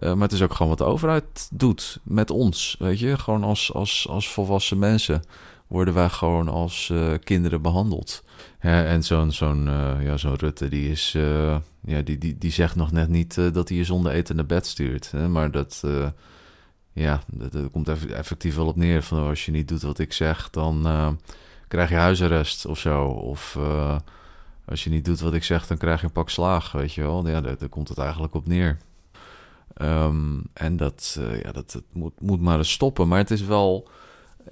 [0.00, 2.76] Maar het is ook gewoon wat de overheid doet met ons.
[2.78, 5.22] Weet je, gewoon als, als, als volwassen mensen
[5.70, 8.24] worden wij gewoon als uh, kinderen behandeld.
[8.58, 12.76] En zo'n zo'n uh, ja, zo'n Rutte, die, is, uh, ja, die, die, die zegt
[12.76, 15.10] nog net niet dat hij je zonder eten naar bed stuurt.
[15.10, 15.84] Hè, maar dat,
[16.92, 19.02] ja, dat, dat, komt effectief wel op neer.
[19.02, 20.86] Van als je niet doet wat ik zeg, dan
[21.68, 23.04] krijg je huisarrest of zo.
[23.04, 23.58] Of
[24.64, 27.02] als je niet doet wat ik zeg, dan krijg je een pak slaag, weet je
[27.02, 27.28] wel.
[27.28, 28.78] Ja, daar, komt het eigenlijk op neer.
[29.82, 33.08] Um, en dat, ja, dat, dat moet, moet maar eens stoppen.
[33.08, 33.88] Maar het is wel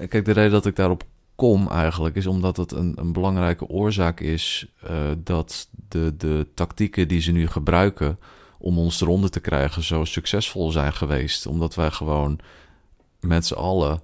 [0.08, 4.20] Kijk, de reden dat ik daarop kom eigenlijk is omdat het een, een belangrijke oorzaak
[4.20, 8.18] is uh, dat de, de tactieken die ze nu gebruiken
[8.58, 11.46] om ons eronder te krijgen zo succesvol zijn geweest.
[11.46, 12.38] Omdat wij gewoon
[13.20, 14.00] met z'n allen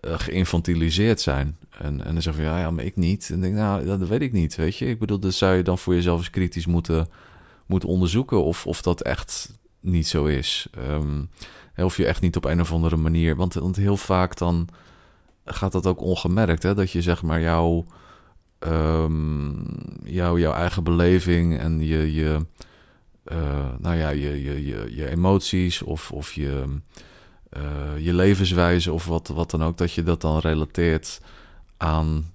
[0.00, 1.56] uh, geïnfantiliseerd zijn.
[1.70, 3.30] En, en dan zeggen we, ja, maar ik niet.
[3.30, 4.86] En denk, nou, dat weet ik niet, weet je.
[4.86, 7.08] Ik bedoel, dat zou je dan voor jezelf eens kritisch moeten,
[7.66, 10.68] moeten onderzoeken of, of dat echt niet zo is.
[10.78, 11.30] Um,
[11.76, 13.36] of je echt niet op een of andere manier...
[13.36, 14.68] Want, want heel vaak dan
[15.44, 16.62] gaat dat ook ongemerkt.
[16.62, 16.74] Hè?
[16.74, 17.84] Dat je zeg maar jouw,
[18.58, 19.66] um,
[20.04, 22.46] jouw, jouw eigen beleving en je, je,
[23.32, 26.64] uh, nou ja, je, je, je, je emoties of, of je,
[27.56, 31.20] uh, je levenswijze of wat, wat dan ook, dat je dat dan relateert
[31.76, 32.32] aan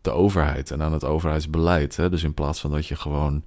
[0.00, 1.96] de overheid en aan het overheidsbeleid.
[1.96, 2.10] Hè?
[2.10, 3.44] Dus in plaats van dat je gewoon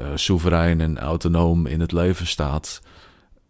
[0.00, 2.82] uh, soeverein en autonoom in het leven staat,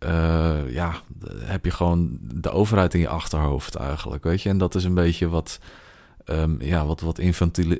[0.05, 0.95] uh, ja,
[1.39, 4.49] heb je gewoon de overheid in je achterhoofd eigenlijk, weet je.
[4.49, 5.59] En dat is een beetje wat,
[6.27, 7.19] um, ja, wat, wat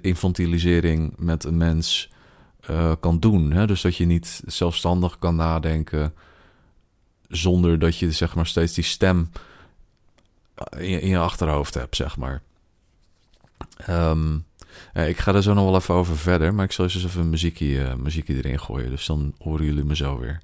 [0.01, 2.11] infantilisering met een mens
[2.71, 3.53] uh, kan doen.
[3.53, 3.67] Hè?
[3.67, 6.15] Dus dat je niet zelfstandig kan nadenken
[7.29, 9.31] zonder dat je zeg maar steeds die stem
[10.77, 12.43] in je, in je achterhoofd hebt, zeg maar.
[13.89, 14.45] Um,
[14.95, 17.31] ik ga er zo nog wel even over verder, maar ik zal eens even een
[17.31, 18.91] muziekje, muziekje erin gooien.
[18.91, 20.41] Dus dan horen jullie me zo weer.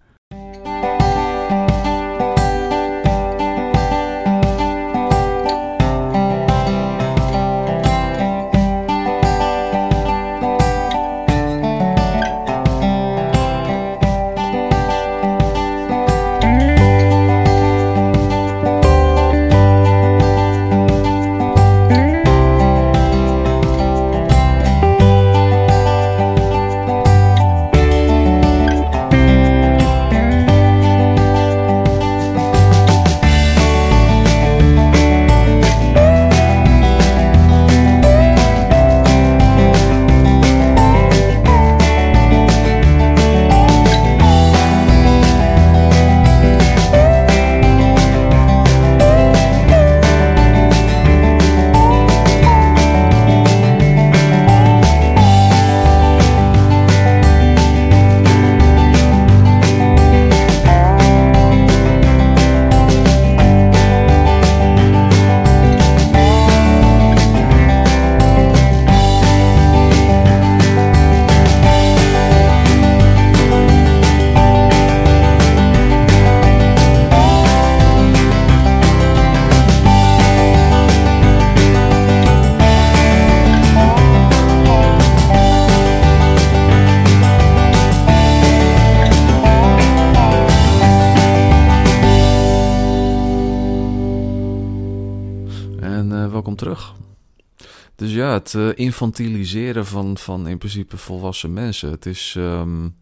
[98.38, 101.90] Het uh, infantiliseren van, van in principe volwassen mensen.
[101.90, 102.96] Het is, um,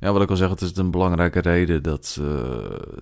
[0.00, 2.26] ja, wat ik al zeg, het is een belangrijke reden dat, uh,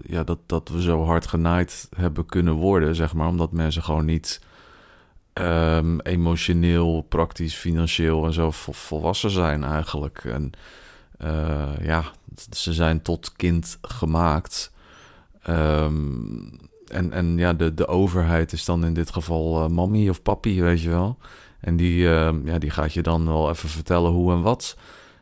[0.07, 3.29] ja, dat, dat we zo hard genaaid hebben kunnen worden, zeg maar.
[3.29, 4.41] Omdat mensen gewoon niet
[5.35, 10.25] um, emotioneel, praktisch, financieel en zo vol, volwassen zijn eigenlijk.
[10.25, 10.51] En
[11.25, 12.05] uh, ja,
[12.51, 14.73] ze zijn tot kind gemaakt.
[15.49, 20.23] Um, en, en ja, de, de overheid is dan in dit geval uh, mammy of
[20.23, 21.19] papi, weet je wel.
[21.61, 24.77] En die, uh, ja, die gaat je dan wel even vertellen hoe en wat.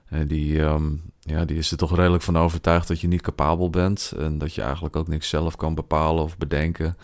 [0.09, 3.71] En die, um, ja, die is er toch redelijk van overtuigd dat je niet capabel
[3.71, 4.13] bent.
[4.19, 6.97] En dat je eigenlijk ook niks zelf kan bepalen of bedenken.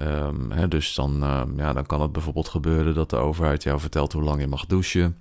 [0.00, 1.24] Um, hè, dus dan,
[1.56, 4.66] ja, dan kan het bijvoorbeeld gebeuren dat de overheid jou vertelt hoe lang je mag
[4.66, 5.18] douchen.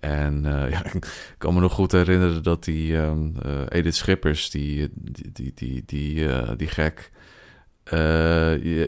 [0.00, 3.34] En uh, ja, ik kan me nog goed herinneren dat die um,
[3.68, 7.10] Edith Schippers, die, die, die, die, die, die gek,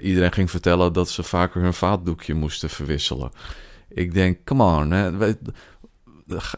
[0.02, 3.30] iedereen ging vertellen dat ze vaker hun vaatdoekje moesten verwisselen.
[3.88, 5.34] Ik denk, come on, hè,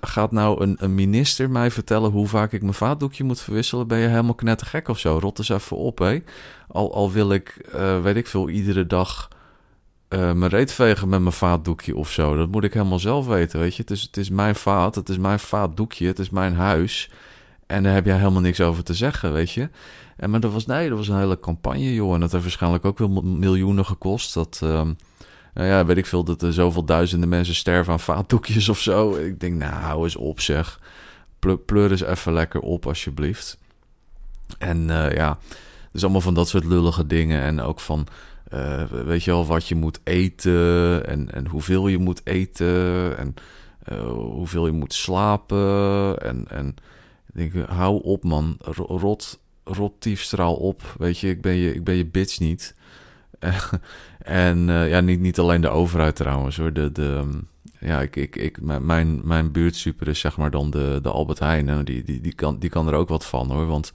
[0.00, 3.86] gaat nou een, een, minister mij vertellen hoe vaak ik mijn vaatdoekje moet verwisselen?
[3.86, 5.18] Ben je helemaal knettergek of zo?
[5.18, 6.18] Rot eens even op, hè.
[6.68, 9.28] Al, al wil ik, uh, weet ik veel, iedere dag
[10.08, 12.36] uh, mijn reet vegen met mijn vaatdoekje of zo.
[12.36, 13.82] Dat moet ik helemaal zelf weten, weet je.
[13.82, 17.10] Het is, het is mijn vaat, het is mijn vaatdoekje, het is mijn huis.
[17.66, 19.68] En daar heb jij helemaal niks over te zeggen, weet je.
[20.16, 22.14] En, maar dat was, nee, dat was een hele campagne, joh.
[22.14, 24.34] En dat heeft waarschijnlijk ook wel miljoenen gekost.
[24.34, 24.96] Dat, um,
[25.56, 29.14] nou ja, weet ik veel, dat er zoveel duizenden mensen sterven aan vaatdoekjes of zo.
[29.14, 30.80] Ik denk, nou, hou eens op, zeg.
[31.66, 33.58] Pleur, eens even lekker op, alsjeblieft.
[34.58, 35.38] En uh, ja,
[35.92, 37.42] dus allemaal van dat soort lullige dingen.
[37.42, 38.06] En ook van,
[38.54, 41.06] uh, weet je wel, wat je moet eten.
[41.06, 43.18] En, en hoeveel je moet eten.
[43.18, 43.34] En
[43.92, 46.18] uh, hoeveel je moet slapen.
[46.18, 46.74] En, en
[47.32, 48.56] ik denk, hou op, man.
[48.74, 50.94] Rot rot straal op.
[50.98, 52.74] Weet je, ik ben je, ik ben je bitch niet.
[54.26, 56.72] en uh, ja, niet, niet alleen de overheid trouwens hoor.
[56.72, 57.40] De, de,
[57.80, 61.84] ja, ik, ik, ik, mijn, mijn buurtsuper is zeg maar dan de, de Albert Heijn.
[61.84, 63.66] Die, die, die, kan, die kan er ook wat van hoor.
[63.66, 63.92] Want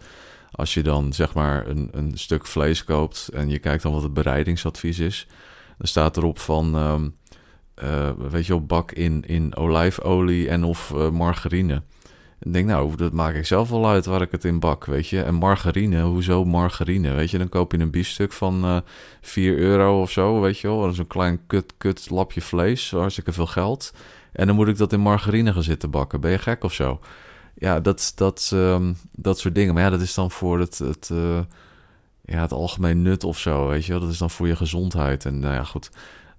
[0.52, 4.04] als je dan zeg maar een, een stuk vlees koopt en je kijkt dan wat
[4.04, 5.28] het bereidingsadvies is,
[5.78, 7.16] dan staat erop van, um,
[7.84, 11.82] uh, weet je wel, bak in, in olijfolie en of uh, margarine.
[12.44, 15.08] Ik denk, nou, dat maak ik zelf wel uit waar ik het in bak, weet
[15.08, 15.22] je.
[15.22, 17.14] En margarine, hoezo margarine?
[17.14, 18.78] Weet je, dan koop je een biefstuk van uh,
[19.22, 20.82] 4 euro of zo, weet je wel.
[20.82, 23.94] Dat is een klein kut, kut lapje vlees, hartstikke veel geld.
[24.32, 26.22] En dan moet ik dat in margarine gaan zitten bakken.
[26.22, 27.00] Ben je gek of zo?
[27.54, 29.74] Ja, dat, dat, um, dat soort dingen.
[29.74, 31.40] Maar ja, dat is dan voor het, het, uh,
[32.26, 34.00] ja, het algemeen nut of zo, weet je.
[34.00, 35.26] Dat is dan voor je gezondheid.
[35.26, 35.90] En nou ja, goed...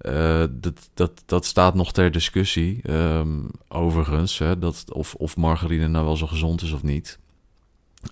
[0.02, 4.38] Uh, dat, dat, dat staat nog ter discussie, um, overigens.
[4.38, 7.18] Hè, dat, of, of margarine nou wel zo gezond is of niet.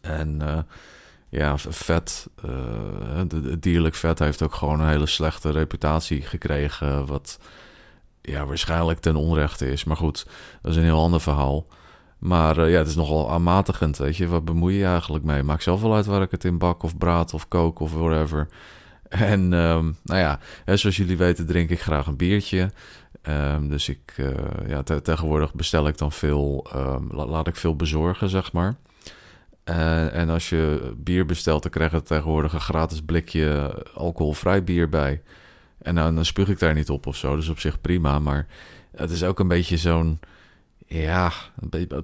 [0.00, 0.58] En uh,
[1.28, 7.06] ja, vet, uh, de, dierlijk vet heeft ook gewoon een hele slechte reputatie gekregen.
[7.06, 7.38] Wat
[8.22, 9.84] ja, waarschijnlijk ten onrechte is.
[9.84, 10.26] Maar goed,
[10.62, 11.66] dat is een heel ander verhaal.
[12.18, 14.26] Maar ja, het is nogal aanmatigend, weet je.
[14.26, 15.42] Wat bemoei je eigenlijk mee?
[15.42, 18.48] Maak zelf wel uit waar ik het in bak of braad of kook of whatever.
[19.10, 20.38] En um, nou ja,
[20.76, 22.70] zoals jullie weten drink ik graag een biertje.
[23.28, 24.30] Um, dus ik, uh,
[24.66, 26.66] ja, te tegenwoordig bestel ik dan veel,
[27.10, 28.76] la laat ik veel bezorgen, zeg maar.
[29.64, 34.88] Uh, en als je bier bestelt, dan krijg je tegenwoordig een gratis blikje alcoholvrij bier
[34.88, 35.22] bij.
[35.82, 38.18] En nou, dan spuug ik daar niet op of zo, dus op zich prima.
[38.18, 38.46] Maar
[38.96, 40.18] het is ook een beetje zo'n,
[40.86, 41.32] ja,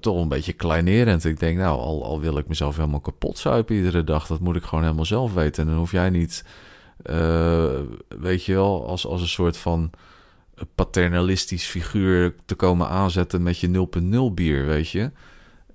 [0.00, 1.24] toch een beetje kleinerend.
[1.24, 4.56] Ik denk, nou, al, al wil ik mezelf helemaal kapot zuipen iedere dag, dat moet
[4.56, 5.62] ik gewoon helemaal zelf weten.
[5.62, 6.44] En dan hoef jij niet
[7.04, 9.90] uh, weet je wel, als, als een soort van
[10.74, 13.88] paternalistisch figuur te komen aanzetten met je
[14.30, 15.10] 0.0 bier, weet je.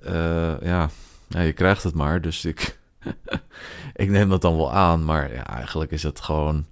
[0.05, 0.89] Uh, ja,
[1.27, 2.79] ja, je krijgt het maar, dus ik,
[3.93, 5.05] ik neem dat dan wel aan.
[5.05, 6.65] Maar ja, eigenlijk is het gewoon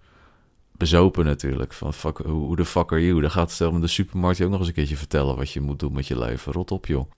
[0.71, 1.73] bezopen natuurlijk.
[1.73, 3.21] Van fuck, hoe de fuck are you?
[3.21, 5.79] Dan gaat met de supermarkt je ook nog eens een keertje vertellen wat je moet
[5.79, 6.53] doen met je leven.
[6.53, 7.11] Rot op, joh.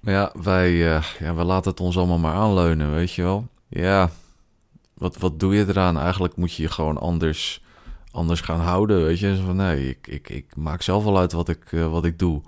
[0.00, 3.48] Maar ja, wij, uh, ja, wij laten het ons allemaal maar aanleunen, weet je wel.
[3.68, 4.10] Ja,
[5.00, 5.98] wat, wat doe je eraan?
[5.98, 7.62] Eigenlijk moet je je gewoon anders,
[8.10, 9.36] anders gaan houden, weet je.
[9.46, 12.42] Van nee, ik, ik, ik maak zelf wel uit wat ik, uh, wat ik doe.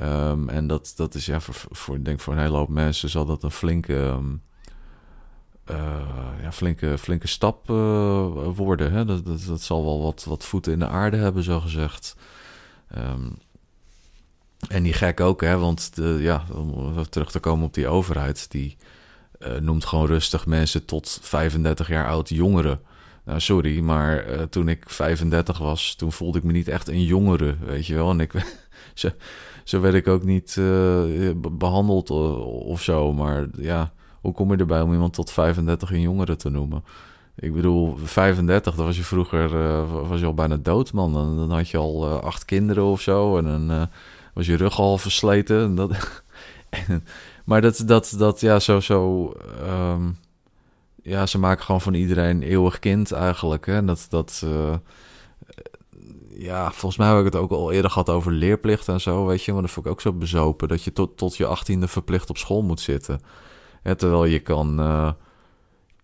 [0.00, 3.24] Um, en dat, dat is ja, voor, voor, denk voor een hele hoop mensen zal
[3.24, 4.42] dat een flinke, um,
[5.70, 5.76] uh,
[6.42, 8.92] ja, flinke, flinke stap uh, worden.
[8.92, 9.04] Hè?
[9.04, 12.16] Dat, dat, dat, zal wel wat, wat voeten in de aarde hebben, zo gezegd.
[12.96, 13.36] Um,
[14.68, 18.50] en die gek ook, hè, want de, ja, om terug te komen op die overheid,
[18.50, 18.76] die,
[19.46, 22.80] uh, noemt gewoon rustig mensen tot 35 jaar oud jongeren.
[23.24, 27.04] Nou, sorry, maar uh, toen ik 35 was, toen voelde ik me niet echt een
[27.04, 28.10] jongere, weet je wel.
[28.10, 28.32] En ik,
[28.94, 29.08] zo,
[29.64, 33.12] zo werd ik ook niet uh, behandeld of zo.
[33.12, 36.84] Maar ja, hoe kom je erbij om iemand tot 35 een jongere te noemen?
[37.36, 39.48] Ik bedoel, 35, dat was je vroeger
[40.08, 41.12] was je al bijna dood, man.
[41.12, 43.38] Dan, dan had je al acht kinderen of zo.
[43.38, 43.88] En dan
[44.34, 45.60] was je rug al versleten.
[45.60, 46.22] En dat,
[47.44, 49.32] maar dat, dat, dat, ja, zo, zo.
[49.68, 50.16] Um,
[51.02, 53.66] ja, ze maken gewoon van iedereen eeuwig kind eigenlijk.
[53.66, 53.84] Hè?
[53.84, 54.44] Dat, dat,
[56.38, 59.44] ja, volgens mij heb ik het ook al eerder gehad over leerplicht en zo, weet
[59.44, 59.52] je.
[59.52, 62.38] Maar dat vond ik ook zo bezopen, dat je tot, tot je achttiende verplicht op
[62.38, 63.20] school moet zitten.
[63.82, 65.12] Terwijl je kan, uh,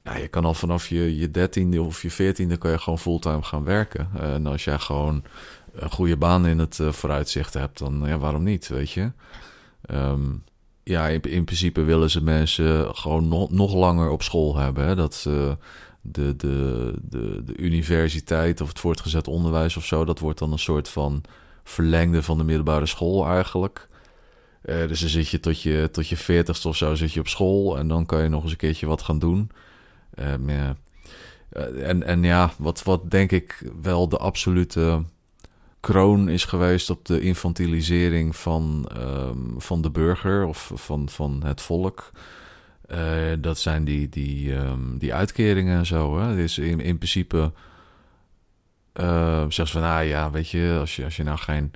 [0.03, 3.43] ja, je kan al vanaf je, je dertiende of je veertiende kan je gewoon fulltime
[3.43, 4.11] gaan werken.
[4.17, 5.23] en als jij gewoon
[5.73, 9.13] een goede baan in het uh, vooruitzicht hebt, dan ja, waarom niet, weet je.
[9.91, 10.45] Um,
[10.91, 14.85] ja, in, in, principe willen ze mensen gewoon nog, nog langer op school hebben.
[14.87, 14.95] Hè?
[14.95, 15.57] Dat ze
[16.01, 20.59] de, de, de, de universiteit of het voortgezet onderwijs of zo, dat wordt dan een
[20.59, 21.23] soort van
[21.65, 23.89] verlengde van de middelbare school eigenlijk.
[24.65, 27.29] Uh, dus dan zit je tot je, tot je veertigste of zo zit je op
[27.29, 29.51] school en dan kan je nog eens een keertje wat gaan doen.
[30.19, 30.69] Uh,
[31.89, 35.05] en, en ja, wat, wat denk ik wel de absolute
[35.81, 41.61] kroon is geweest op de infantilisering van, um, van de burger of van, van het
[41.61, 42.11] volk.
[42.91, 42.99] Uh,
[43.39, 46.19] dat zijn die, die, um, die uitkeringen en zo.
[46.19, 46.35] Hè?
[46.35, 47.53] Dus in, in principe
[48.95, 51.71] uh, van, ah ja, weet je, als je, als je nou geen,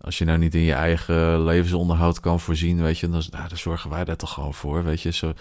[0.00, 3.58] als je nou niet in je eigen levensonderhoud kan voorzien, weet je, dan, nou, dan
[3.58, 5.12] zorgen wij daar toch gewoon voor, weet je.
[5.12, 5.32] Zo,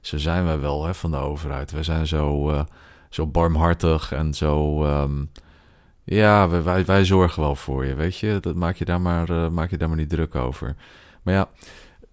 [0.00, 1.70] zo zijn wij wel hè, van de overheid.
[1.70, 2.62] We zijn zo, uh,
[3.10, 4.84] zo barmhartig en zo,
[6.04, 8.38] ja, wij, wij zorgen wel voor je, weet je.
[8.40, 10.76] Dat maak je daar maar, maak je daar maar niet druk over.
[11.22, 11.48] Maar ja,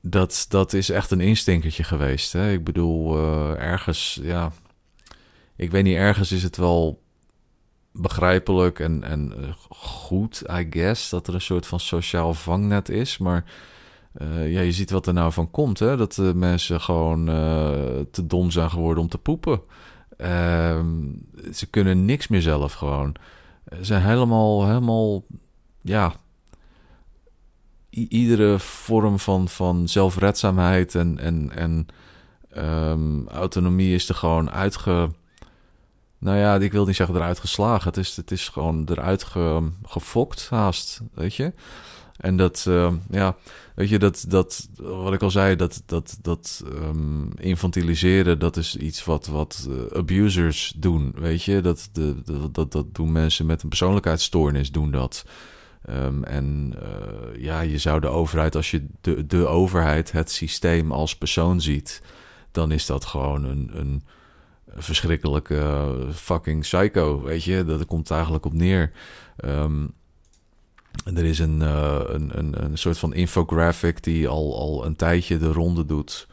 [0.01, 2.34] dat, dat is echt een instinkertje geweest.
[2.34, 2.51] Hè?
[2.51, 4.51] Ik bedoel, uh, ergens, ja.
[5.56, 7.01] Ik weet niet, ergens is het wel
[7.91, 13.17] begrijpelijk en, en uh, goed, I guess, dat er een soort van sociaal vangnet is.
[13.17, 13.43] Maar
[14.30, 15.97] ja, je ziet wat er nou van komt, hè?
[15.97, 17.25] Dat de mensen gewoon
[18.12, 19.62] te dom zijn geworden om te poepen.
[20.17, 20.88] Ehm,
[21.54, 23.15] ze kunnen niks meer zelf gewoon.
[23.69, 25.24] Ze zijn helemaal, helemaal,
[25.82, 26.13] ja,
[27.89, 31.88] iedere vorm van, van zelfredzaamheid en, en, en
[32.58, 35.10] um, autonomie is er gewoon uitge.
[36.17, 37.88] Nou ja, ik wil niet zeggen eruit geslagen.
[37.88, 41.54] Het is, het is gewoon eruit ge, gefokt haast, weet je.
[42.21, 43.36] En dat, uh, ja,
[43.75, 48.75] weet je, dat, dat, wat ik al zei, dat, dat, dat um, infantiliseren, dat is
[48.75, 51.62] iets wat, wat uh, abusers doen, weet je.
[51.62, 55.25] Dat, de, dat, dat, dat doen mensen met een persoonlijkheidsstoornis, doen dat.
[55.89, 60.91] Um, en uh, ja, je zou de overheid, als je de, de overheid, het systeem
[60.91, 62.01] als persoon ziet,
[62.51, 64.03] dan is dat gewoon een, een
[64.75, 67.65] verschrikkelijke uh, fucking psycho, weet je.
[67.65, 68.91] Dat komt eigenlijk op neer.
[69.45, 69.93] Um,
[71.04, 75.38] er is een, uh, een, een, een soort van infographic die al, al een tijdje
[75.38, 76.27] de ronde doet.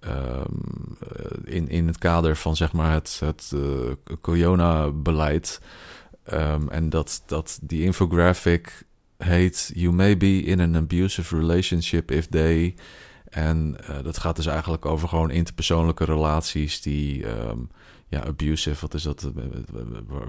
[0.00, 0.98] Um,
[1.44, 5.60] in, in het kader van zeg maar het, het uh, corona-beleid.
[6.32, 12.26] Um, en dat, dat die infographic heet You may be in an abusive relationship if
[12.26, 12.74] they.
[13.28, 17.26] En dat gaat dus eigenlijk over gewoon interpersoonlijke relaties die.
[17.26, 17.70] Um,
[18.08, 19.22] ja, abusive, wat is dat?
[19.22, 19.42] Eh,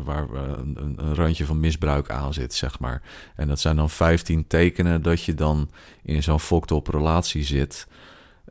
[0.04, 3.02] waar, waar een, een, randje van misbruik aan zit, zeg maar.
[3.36, 5.70] En dat zijn dan 15 tekenen dat je dan
[6.04, 7.88] in zo'n fucked op relatie zit.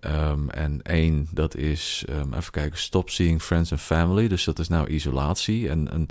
[0.00, 4.28] Um, en één, dat is, um, even kijken, stop seeing friends and family.
[4.28, 5.68] Dus dat is nou isolatie.
[5.68, 6.06] En, en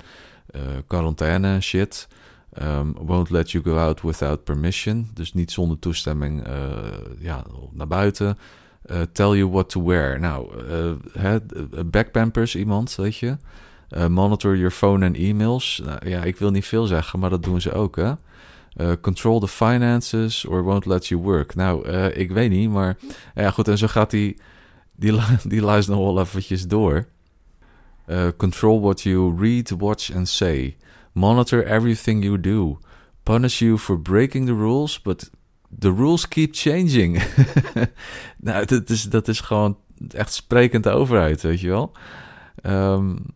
[0.86, 2.08] quarantaine shit.
[2.62, 5.10] Um, won't let you go out without permission.
[5.14, 6.46] Dus niet zonder toestemming
[7.18, 8.38] ja, naar buiten.
[8.90, 10.20] Uh, tell you what to wear.
[10.20, 10.48] Nou,
[11.16, 11.36] uh,
[11.86, 13.36] backpampers iemand, weet je.
[14.08, 15.80] monitor your phone en e-mails.
[15.84, 18.12] Nou, ja, ik wil niet veel zeggen, maar dat doen ze ook, hè.
[19.00, 21.54] control the finances or won't let you work.
[21.54, 22.96] Nou, ik weet niet, maar
[23.34, 23.68] ja, goed.
[23.68, 24.36] En zo gaat die,
[24.96, 27.06] die, die lijst nog wel eventjes door.
[28.08, 30.76] Uh, control what you read, watch and say.
[31.12, 32.78] Monitor everything you do.
[33.22, 35.30] Punish you for breaking the rules, but
[35.78, 37.22] the rules keep changing.
[38.40, 39.76] nou, dat is, dat is gewoon
[40.10, 41.92] echt sprekend de overheid, weet je wel.
[42.62, 43.26] Um,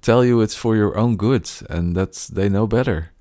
[0.00, 3.12] tell you it's for your own good and that they know better.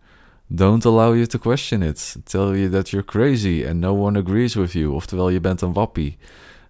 [0.47, 2.15] Don't allow you to question it.
[2.23, 4.93] Tell you that you're crazy and no one agrees with you.
[4.93, 6.17] Oftewel, je bent een wappie.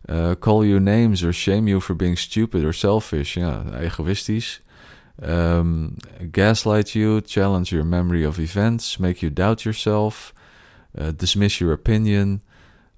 [0.05, 3.33] Uh, call you names or shame you for being stupid or selfish.
[3.33, 4.61] Ja, egoïstisch.
[5.21, 5.97] Um,
[6.31, 10.33] gaslight you, challenge your memory of events, make you doubt yourself,
[10.97, 12.41] uh, dismiss your opinion,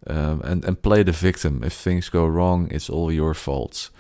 [0.08, 1.64] um, and, and play the victim.
[1.64, 3.92] If things go wrong, it's all your fault.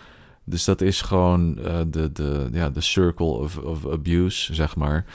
[0.43, 5.05] Dus dat is gewoon uh, de, de, ja, de circle of, of abuse, zeg maar.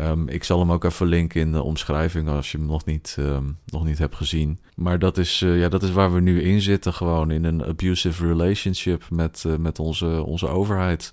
[0.00, 3.16] Um, ik zal hem ook even linken in de omschrijving als je hem nog niet,
[3.18, 4.60] um, nog niet hebt gezien.
[4.74, 7.64] Maar dat is, uh, ja, dat is waar we nu in zitten, gewoon in een
[7.64, 11.12] abusive relationship met, met onze, onze overheid.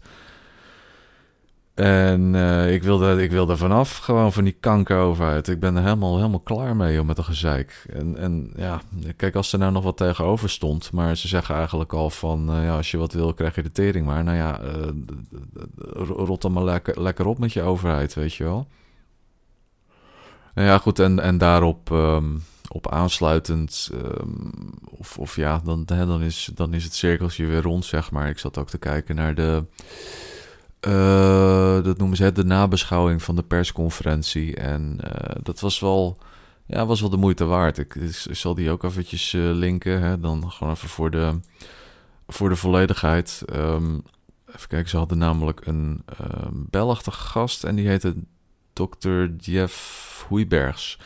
[1.73, 5.47] En uh, ik, wilde, ik wilde vanaf, gewoon van die kankeroverheid.
[5.47, 7.85] Ik ben er helemaal, helemaal klaar mee joh, met de gezeik.
[7.89, 8.81] En, en ja,
[9.15, 10.91] kijk, als er nou nog wat tegenover stond...
[10.91, 12.55] maar ze zeggen eigenlijk al van...
[12.55, 14.23] Uh, ja, als je wat wil, krijg je de tering maar.
[14.23, 14.69] Nou ja, uh,
[16.07, 18.67] rot dan maar lekker, lekker op met je overheid, weet je wel.
[20.53, 21.89] Nou ja, goed, en, en daarop...
[21.89, 24.51] Um, op aansluitend, um,
[24.97, 28.29] of, of ja, dan, dan, is, dan is het cirkeltje weer rond, zeg maar.
[28.29, 29.65] Ik zat ook te kijken naar de,
[30.87, 34.55] uh, dat noemen ze het, de nabeschouwing van de persconferentie.
[34.55, 36.17] En uh, dat was wel,
[36.65, 37.77] ja, was wel de moeite waard.
[37.77, 37.95] Ik,
[38.31, 41.39] zal die ook eventjes uh, linken, hè, dan gewoon even voor de,
[42.27, 43.43] voor de volledigheid.
[43.55, 44.03] Um,
[44.47, 46.03] even kijken, ze hadden namelijk een
[46.51, 48.15] Belachtige gast en die heette
[48.73, 49.25] Dr.
[49.37, 50.99] Jeff Hoeibergs.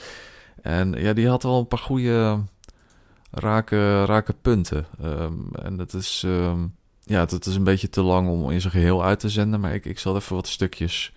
[0.61, 2.39] En ja, die had wel een paar goede
[3.31, 4.85] rake, rake punten.
[5.03, 6.25] Um, en dat is,
[7.07, 9.59] ja, dat is een beetje te lang om in zijn geheel uit te zenden.
[9.59, 11.13] Maar ik, ik zal even wat stukjes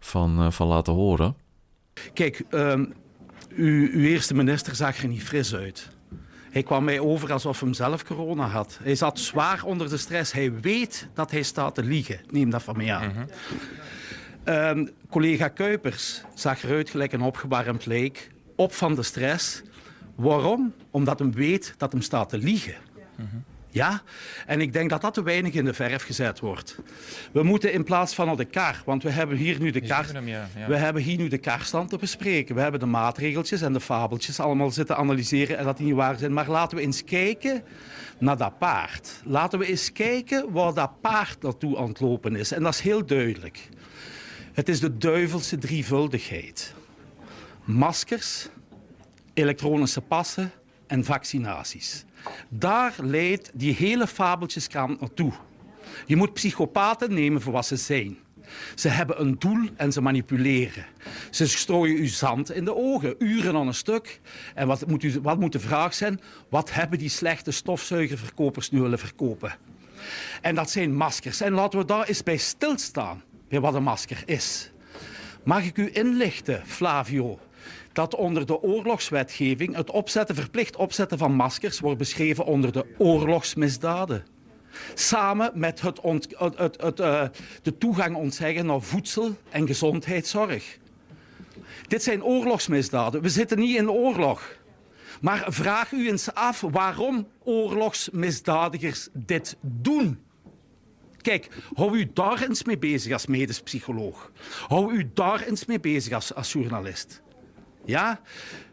[0.00, 1.36] van, uh, van laten horen.
[2.12, 2.92] Kijk, um,
[3.56, 5.88] uw, uw eerste minister zag er niet fris uit.
[6.50, 8.78] Hij kwam mij over alsof hij zelf corona had.
[8.82, 10.32] Hij zat zwaar onder de stress.
[10.32, 12.20] Hij weet dat hij staat te liegen.
[12.30, 13.08] Neem dat van mij aan.
[13.08, 14.54] Mm -hmm.
[14.54, 19.62] um, collega Kuipers zag eruit gelijk een opgewarmd leek op van de stress.
[20.14, 20.74] Waarom?
[20.90, 22.76] Omdat hem weet dat hem staat te liegen.
[23.16, 23.44] -hmm.
[23.70, 24.02] Ja,
[24.46, 26.76] en ik denk dat dat te weinig in de verf gezet wordt.
[27.32, 30.04] We moeten in plaats van al de kar, want we hebben hier nu de ja,
[30.24, 30.48] ja.
[30.66, 32.54] we hebben hier nu de karstand te bespreken.
[32.54, 36.18] We hebben de maatregeltjes en de fabeltjes allemaal zitten analyseren en dat die niet waar
[36.18, 36.32] zijn.
[36.32, 37.62] Maar laten we eens kijken
[38.18, 39.20] naar dat paard.
[39.24, 42.52] Laten we eens kijken waar dat paard naartoe aan het lopen is.
[42.52, 43.68] En dat is heel duidelijk.
[44.52, 46.74] Het is de duivelse drievuldigheid
[47.68, 48.48] maskers,
[49.34, 50.52] elektronische passen
[50.88, 52.04] en vaccinaties.
[52.48, 55.32] Daar leidt die hele fabeltjeskrant naartoe.
[56.06, 58.18] Je moet psychopaten nemen voor wat ze zijn.
[58.74, 60.86] Ze hebben een doel en ze manipuleren.
[61.30, 64.20] Ze strooien u zand in de ogen, uren aan een stuk.
[64.54, 66.20] En wat moet, u, wat moet de vraag zijn?
[66.48, 69.56] Wat hebben die slechte stofzuigerverkopers nu willen verkopen?
[70.40, 71.40] En dat zijn maskers.
[71.40, 74.70] En laten we daar eens bij stilstaan, bij wat een masker is.
[75.44, 77.38] Mag ik u inlichten, Flavio,
[77.98, 84.24] dat onder de oorlogswetgeving het opzetten, verplicht opzetten van maskers wordt beschreven onder de oorlogsmisdaden.
[84.94, 87.22] Samen met het, het, het, uh,
[87.62, 90.78] de toegang ontzeggen naar voedsel en gezondheidszorg.
[91.86, 93.22] Dit zijn oorlogsmisdaden.
[93.22, 94.56] We zitten niet in oorlog.
[95.20, 100.18] Maar vraag u eens af waarom oorlogsmisdadigers dit doen.
[101.16, 104.32] Kijk, hou u daar eens mee bezig als medisch psycholoog.
[104.68, 107.22] Hou u daar eens mee bezig als, als journalist.
[107.88, 108.20] Ja?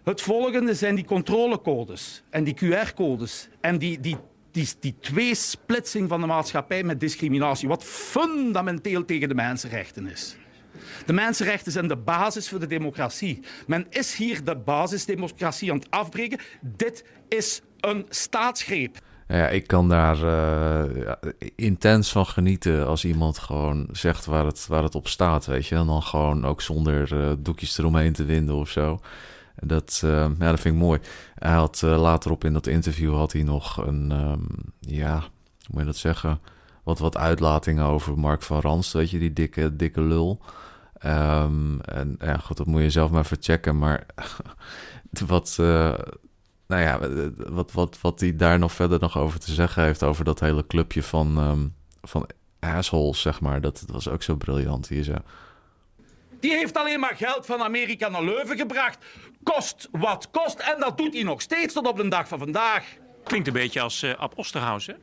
[0.03, 4.17] Het volgende zijn die controlecodes en die QR-codes en die, die,
[4.51, 10.35] die, die tweesplitsing van de maatschappij met discriminatie, wat fundamenteel tegen de mensenrechten is.
[11.05, 13.39] De mensenrechten zijn de basis voor de democratie.
[13.67, 16.39] Men is hier de basisdemocratie aan het afbreken.
[16.61, 18.97] Dit is een staatsgreep.
[19.27, 20.17] Ja, ik kan daar
[20.97, 21.19] ja,
[21.55, 25.75] intens van genieten als iemand gewoon zegt waar het, waar het op staat, weet je.
[25.75, 28.99] En dan gewoon ook zonder uh, doekjes eromheen te winden of zo.
[29.55, 30.99] Dat, uh, ja, dat vind ik mooi.
[31.35, 34.47] Hij had later op in dat interview had hij nog een, um,
[34.79, 35.27] ja, hoe
[35.67, 36.39] moet je dat zeggen?
[36.83, 40.41] Wat, wat uitlatingen over Mark van Ranst, weet je, die dikke, dikke lul.
[41.05, 43.77] Um, en ja, goed, dat moet je zelf maar even checken.
[43.77, 44.05] Maar
[45.27, 45.59] wat,
[46.67, 46.99] nou ja,
[47.51, 50.03] wat, wat, wat hij daar nog verder nog over te zeggen heeft...
[50.03, 53.61] over dat hele clubje van, um, van assholes, zeg maar.
[53.61, 55.13] Dat, dat was ook zo briljant hier zo.
[56.39, 59.05] Die heeft alleen maar geld van Amerika naar Leuven gebracht.
[59.43, 60.59] Kost wat kost.
[60.59, 62.85] En dat doet hij nog steeds tot op de dag van vandaag.
[63.23, 64.93] Klinkt een beetje als uh, Ab Osterhaus, hè?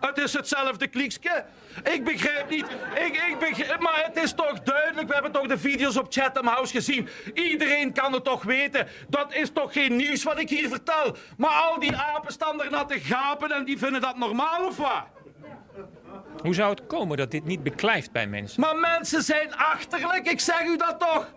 [0.00, 1.44] Het is hetzelfde kliekske.
[1.82, 2.66] Ik begrijp niet.
[2.94, 5.08] Ik, ik begrijp, maar het is toch duidelijk.
[5.08, 7.08] We hebben toch de video's op Chatham House gezien.
[7.34, 8.86] Iedereen kan het toch weten.
[9.08, 11.16] Dat is toch geen nieuws wat ik hier vertel.
[11.36, 14.76] Maar al die apen staan er naar te gapen en die vinden dat normaal of
[14.76, 15.04] wat?
[16.42, 18.60] Hoe zou het komen dat dit niet beklijft bij mensen?
[18.60, 21.28] Maar mensen zijn achterlijk, ik zeg u dat toch.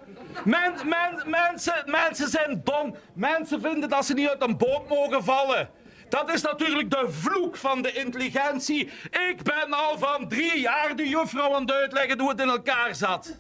[0.44, 2.96] Men, men, mensen, mensen zijn dom.
[3.14, 5.70] Mensen vinden dat ze niet uit een boot mogen vallen.
[6.10, 8.90] Dat is natuurlijk de vloek van de intelligentie.
[9.30, 12.96] Ik ben al van drie jaar de juffrouw aan het uitleggen hoe het in elkaar
[12.96, 13.38] zat.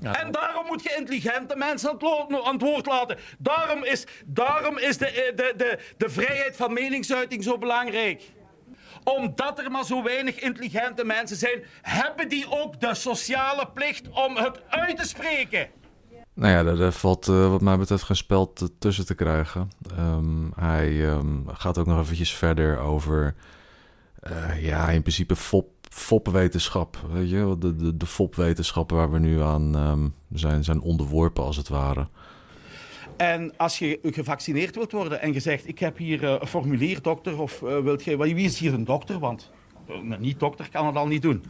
[0.00, 0.20] Ja.
[0.20, 1.90] En daarom moet je intelligente mensen
[2.44, 3.18] aan het woord laten.
[3.38, 8.22] Daarom is, daarom is de, de, de, de vrijheid van meningsuiting zo belangrijk
[9.04, 14.36] omdat er maar zo weinig intelligente mensen zijn, hebben die ook de sociale plicht om
[14.36, 15.68] het uit te spreken.
[16.40, 19.70] Nou ja, daar, valt uh, wat mij betreft geen spel tussen te krijgen.
[19.98, 23.34] Um, hij um, gaat ook nog eventjes verder over...
[24.30, 29.42] Uh, ja, in principe fop, fopwetenschap, weet je, de, de, de fopwetenschappen waar we nu
[29.42, 32.08] aan ehm, zijn, zijn onderworpen als het ware.
[33.16, 37.40] En als je gevaccineerd wilt worden en je zegt, ik heb hier een formulier, dokter,
[37.40, 39.18] of wilt je, wie is hier een dokter?
[39.18, 39.50] Want
[39.86, 41.44] een niet-dokter kan het al niet doen.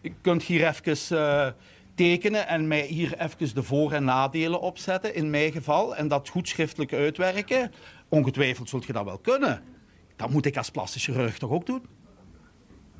[0.00, 1.54] je kunt hier even
[1.96, 6.28] tekenen en mij hier even de voor- en nadelen opzetten, in mijn geval, en dat
[6.28, 7.72] goed schriftelijk uitwerken.
[8.08, 9.62] Ongetwijfeld zult je dat wel kunnen.
[10.16, 11.86] Dat moet ik als plastische chirurg toch ook doen?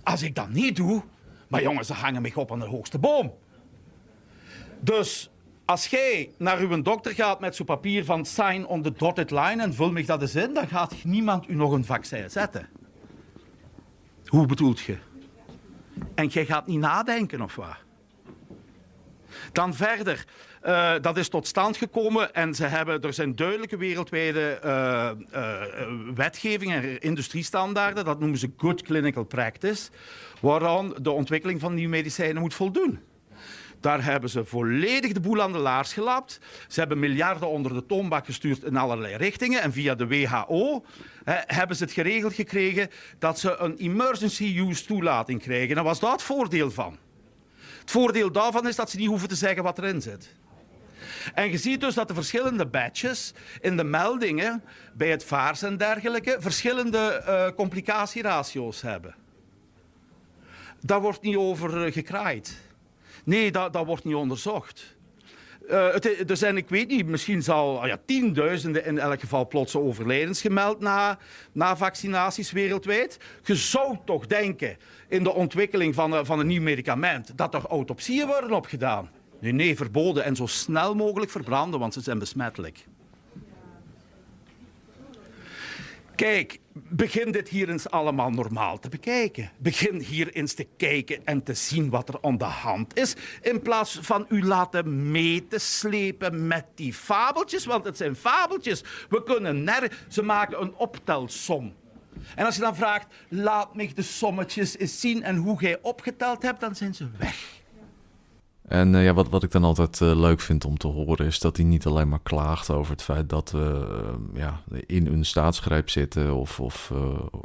[0.03, 1.03] Als ik dat niet doe,
[1.49, 3.35] maar jongens, ze hangen mij op aan de hoogste boom.
[4.81, 5.31] Dus
[5.65, 9.63] als jij naar uw dokter gaat met zo'n papier van sign on the dotted line
[9.63, 12.69] en vul me dat eens in, dan gaat niemand u nog een vaccin zetten.
[14.27, 14.97] Hoe bedoelt je?
[16.15, 17.86] En jij gaat niet nadenken of wat?
[19.53, 20.25] Dan verder.
[20.67, 25.63] Uh, dat is tot stand gekomen en ze hebben, er zijn duidelijke wereldwijde uh, uh,
[26.15, 28.05] wetgeving en industriestandaarden.
[28.05, 29.91] Dat noemen ze good clinical practice.
[30.41, 33.01] Waaraan de ontwikkeling van nieuwe medicijnen moet voldoen.
[33.81, 36.41] Daar hebben ze volledig de boel aan de laars gelapt.
[36.69, 39.63] Ze hebben miljarden onder de toonbak gestuurd in allerlei richtingen.
[39.63, 40.85] En via de WHO
[41.25, 45.77] hebben ze het geregeld gekregen dat ze een emergency use toelating krijgen.
[45.77, 46.99] En was dat het voordeel van?
[47.87, 50.35] Het voordeel daarvan is dat ze niet hoeven te zeggen wat erin zit.
[51.35, 54.63] En je ziet dus dat de verschillende badges in de meldingen
[54.95, 59.15] bij het vaars en dergelijke verschillende uh, complicatieratio's hebben.
[60.81, 62.61] Daar wordt niet over gekraaid.
[63.25, 64.97] Nee, dat, dat wordt niet onderzocht.
[65.67, 69.79] Het, er zijn, ik weet niet, misschien zal oh ja, tienduizenden in elk geval plotse
[69.79, 71.19] overlijdens gemeld na,
[71.53, 73.19] na vaccinaties wereldwijd.
[73.45, 74.77] Je zou toch denken
[75.09, 79.11] in de ontwikkeling van, van een nieuw medicament dat er autopsieën worden opgedaan.
[79.41, 82.87] Nee, nee, verboden en zo snel mogelijk verbranden, want ze zijn besmettelijk.
[86.15, 89.51] Kijk, begin dit hier eens allemaal normaal te bekijken.
[89.59, 93.17] Begin hier eens te kijken en te zien wat er aan de hand is.
[93.43, 97.67] In plaats van u laten mee te slepen met die fabeltjes.
[97.67, 98.85] Want het zijn fabeltjes.
[99.09, 100.05] We kunnen ner...
[100.09, 101.75] Ze maken een optelsom.
[102.35, 106.43] En als je dan vraagt, laat me de sommetjes eens zien en hoe jij opgeteld
[106.43, 107.65] hebt, dan zijn ze weg.
[108.69, 111.39] En uh, ja, wat, wat ik dan altijd uh, leuk vind om te horen is
[111.39, 113.87] dat hij niet alleen maar klaagt over het feit dat we
[114.35, 116.91] uh, ja, in een staatsgreep zitten of, of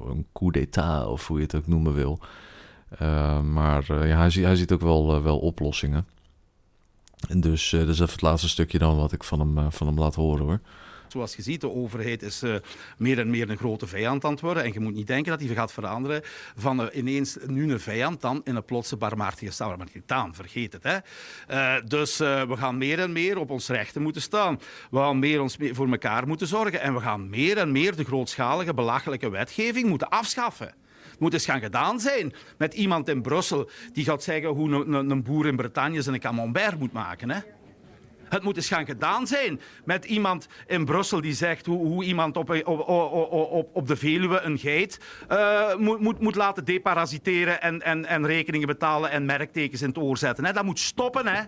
[0.10, 2.20] een coup d'état of hoe je het ook noemen wil.
[3.44, 6.08] maar ja, hij, ziet, hij ziet ook wel, wel oplossingen.
[7.28, 10.00] En dus dat is even het laatste stukje dan wat ik van hem, van hem
[10.00, 10.60] laat horen hoor.
[11.12, 12.56] Zoals je ziet, de overheid is uh,
[12.98, 14.64] meer en meer een grote vijand aan het worden.
[14.64, 16.22] En je moet niet denken dat die gaat veranderen
[16.56, 20.36] van uh, ineens nu een vijand dan in een plotse barmhartige Samaritaan.
[20.36, 20.84] Vergeet het.
[20.84, 20.98] Hè?
[21.50, 24.60] Uh, dus we gaan meer en meer op ons rechten moeten staan.
[24.92, 26.82] We gaan meer ons voor elkaar moeten zorgen.
[26.82, 30.74] En we gaan meer en meer de grootschalige, belachelijke wetgeving moeten afschaffen.
[31.20, 35.24] Moet eens gaan gedaan zijn met iemand in Brussel die gaat zeggen hoe een, een
[35.24, 37.30] boer in Bretagne zijn camembert moet maken.
[37.30, 37.40] Hè?
[38.32, 42.38] Het moet eens gaan gedaan zijn met iemand in Brussel die zegt hoe, hoe iemand
[42.38, 45.00] op, op, op, op, de Veluwe een geit
[45.32, 49.98] uh, moet, moet, moet laten deparasiteren en, en, en rekeningen betalen en merktekens in het
[49.98, 50.46] oor zetten.
[50.46, 50.54] Hè.
[50.54, 51.44] Dat moet stoppen, hè.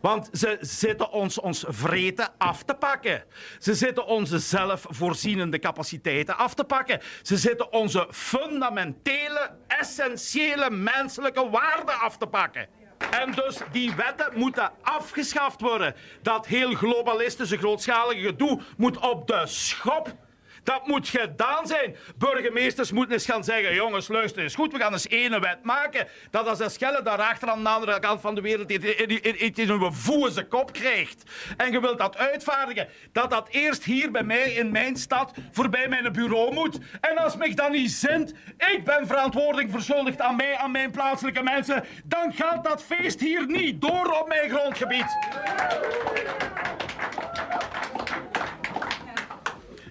[0.00, 3.24] Want ze zitten ons ons vreten af te pakken.
[3.58, 7.00] Ze zitten onze zelfvoorzienende capaciteiten af te pakken.
[7.22, 12.68] Ze zitten onze fundamentele, essentiële menselijke waarden af te pakken.
[13.10, 15.94] En dus die wetten moeten afgeschaft worden.
[16.22, 20.14] Dat heel globalistische, grootschalige gedoe moet op de schop.
[20.62, 21.96] Dat moet gedaan zijn.
[22.16, 26.08] Burgemeesters moeten eens gaan zeggen: jongens, luister eens goed, we gaan eens ene wet maken.
[26.30, 29.90] Dat als een schelle daarachter aan de andere kant van de wereld iets in uw
[29.90, 31.22] voeze kop krijgt.
[31.56, 32.88] En je wilt dat uitvaardigen.
[33.12, 36.78] Dat dat eerst hier bij mij in mijn stad voorbij mijn bureau moet.
[37.00, 41.42] En als mij dan niet zint, ik ben verantwoording verschuldigd aan mij, aan mijn plaatselijke
[41.42, 45.16] mensen, dan gaat dat feest hier niet door op mijn grondgebied.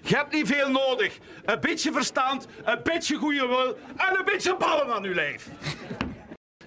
[0.02, 1.18] Je hebt niet veel nodig.
[1.44, 5.48] Een beetje verstand, een beetje goede wil en een beetje ballen aan uw lijf.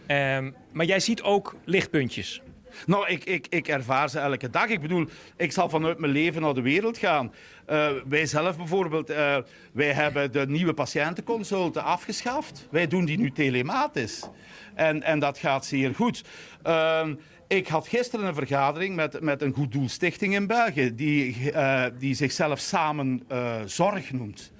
[0.07, 2.41] Um, maar jij ziet ook lichtpuntjes.
[2.86, 4.67] Nou, ik, ik, ik ervaar ze elke dag.
[4.67, 5.07] Ik bedoel,
[5.38, 7.34] ik zal vanuit mijn leven naar de wereld gaan.
[7.69, 9.38] Uh, wij zelf bijvoorbeeld, uh,
[9.73, 12.67] wij hebben de nieuwe patiëntenconsulten afgeschaft.
[12.71, 14.29] Wij doen die nu telematisch.
[14.75, 16.23] En, en dat gaat zeer goed.
[16.67, 17.07] Uh,
[17.56, 22.14] ik had gisteren een vergadering met, met een goed doelstichting in België, die, uh, die
[22.14, 24.53] zichzelf Samen uh, Zorg noemt.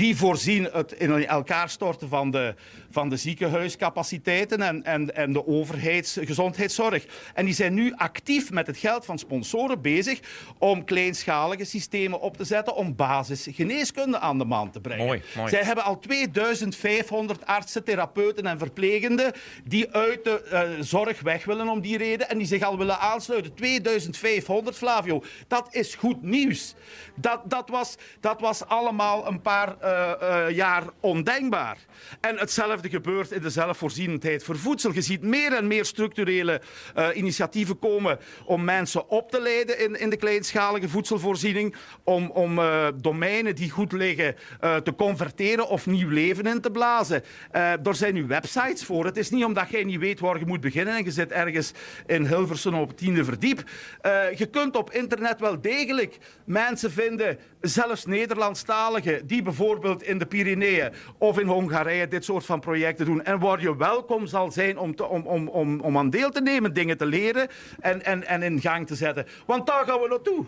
[0.00, 2.54] Die voorzien het in elkaar storten van de,
[2.90, 7.04] van de ziekenhuiscapaciteiten en, en, en de overheidsgezondheidszorg.
[7.34, 10.20] En die zijn nu actief met het geld van sponsoren bezig
[10.58, 15.06] om kleinschalige systemen op te zetten om basisgeneeskunde aan de man te brengen.
[15.06, 15.48] Mooi, mooi.
[15.48, 19.32] Zij hebben al 2500 artsen, therapeuten en verplegenden
[19.64, 22.98] die uit de uh, zorg weg willen om die reden en die zich al willen
[22.98, 23.54] aansluiten.
[23.54, 25.22] 2500, Flavio.
[25.48, 26.74] Dat is goed nieuws.
[27.14, 29.89] Dat, dat, was, dat was allemaal een paar uh, uh,
[30.48, 31.76] jaar ondenkbaar.
[32.20, 34.92] En hetzelfde gebeurt in de zelfvoorzienendheid voor voedsel.
[34.92, 36.60] Je ziet meer en meer structurele
[36.96, 41.74] uh, initiatieven komen om mensen op te leiden in, in de kleinschalige voedselvoorziening.
[42.04, 46.70] Om, om uh, domeinen die goed liggen uh, te converteren of nieuw leven in te
[46.70, 47.22] blazen.
[47.52, 49.04] er zijn nu websites voor.
[49.04, 51.72] Het is niet omdat jij niet weet waar je moet beginnen en je zit ergens
[52.06, 53.62] in Hilversum op het tiende verdiep.
[54.36, 60.92] je kunt op internet wel degelijk mensen vinden, zelfs Nederlandstaligen, die bijvoorbeeld in de Pyreneeën
[61.18, 63.24] of in Hongarije dit soort van projecten doen.
[63.24, 66.42] En waar je welkom zal zijn om, te, om, om, om, om aan deel te
[66.42, 67.48] nemen, dingen te leren
[67.80, 69.26] en, en, en in gang te zetten.
[69.46, 70.46] Want daar gaan we naartoe.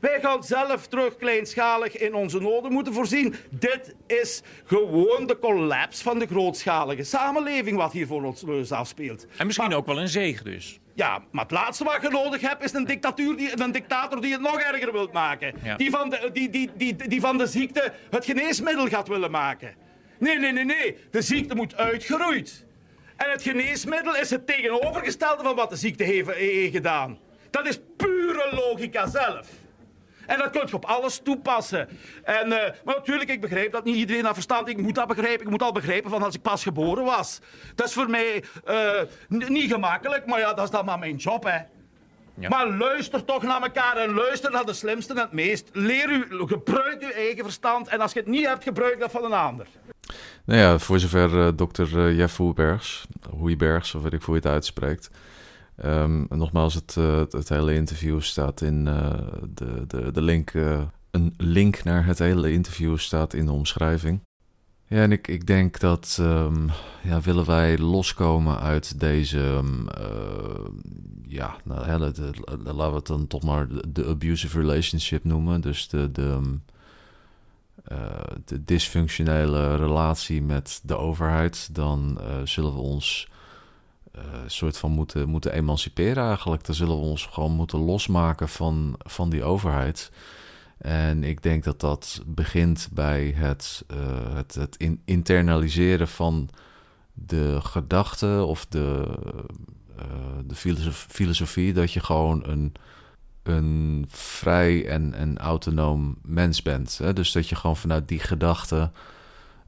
[0.00, 3.34] Wij gaan zelf terug kleinschalig in onze noden moeten voorzien.
[3.50, 9.26] Dit is gewoon de collapse van de grootschalige samenleving wat hier voor ons afspeelt.
[9.36, 10.80] En misschien maar, ook wel een zegen dus.
[10.94, 14.32] Ja, maar het laatste wat je nodig hebt is een, dictatuur die, een dictator die
[14.32, 15.54] het nog erger wilt maken.
[15.62, 15.76] Ja.
[15.76, 19.74] Die, van de, die, die, die, die van de ziekte het geneesmiddel gaat willen maken.
[20.18, 20.96] Nee, nee, nee, nee.
[21.10, 22.64] De ziekte moet uitgeroeid.
[23.16, 27.18] En het geneesmiddel is het tegenovergestelde van wat de ziekte heeft, heeft gedaan.
[27.50, 29.48] Dat is pure logica zelf.
[30.26, 31.88] En dat kun je op alles toepassen.
[32.24, 34.68] En, uh, maar natuurlijk, ik begrijp dat niet iedereen dat verstaat.
[34.68, 35.44] Ik moet dat begrijpen.
[35.44, 37.40] Ik moet al begrijpen van als ik pas geboren was.
[37.74, 41.44] Dat is voor mij uh, niet gemakkelijk, maar ja, dat is dan maar mijn job,
[41.44, 41.58] hè.
[42.38, 42.48] Ja.
[42.48, 45.68] Maar luister toch naar elkaar en luister naar de slimste en het meest.
[45.72, 47.88] Leer u, gebruik uw eigen verstand.
[47.88, 49.66] En als je het niet hebt, gebruik dat van een ander.
[50.44, 54.40] Nou ja, voor zover uh, dokter uh, Jeff Hoeibergs, Hoeibergs, of weet ik hoe je
[54.40, 55.10] het uitspreekt.
[55.84, 58.84] Um, nogmaals, het, uh, het, hele interview staat in
[59.54, 60.52] de, de, de link.
[61.10, 64.20] een link naar het hele interview staat in de omschrijving.
[64.88, 66.70] Ja, en ik, ik denk dat um,
[67.02, 70.04] ja, willen wij loskomen uit deze, um, uh,
[71.36, 72.32] ja, nou, laten
[72.64, 75.60] we het dan toch maar de, abusive relationship noemen.
[75.60, 76.58] Dus de, de,
[77.92, 77.98] uh,
[78.44, 81.74] de dysfunctionele relatie met de overheid.
[81.74, 83.28] Dan uh, zullen we ons
[84.46, 86.64] soort van moeten, moeten emanciperen eigenlijk.
[86.64, 90.10] Dan zullen we ons gewoon moeten losmaken van, van die overheid.
[90.78, 96.48] En ik denk dat dat begint bij het, uh, het, het in, internaliseren van
[97.12, 99.40] de gedachte of de, uh,
[100.46, 100.54] de
[100.92, 102.74] filosofie, dat je gewoon een,
[103.42, 106.98] een vrij en, en autonoom mens bent.
[106.98, 107.12] Hè?
[107.12, 108.90] Dus dat je gewoon vanuit die gedachte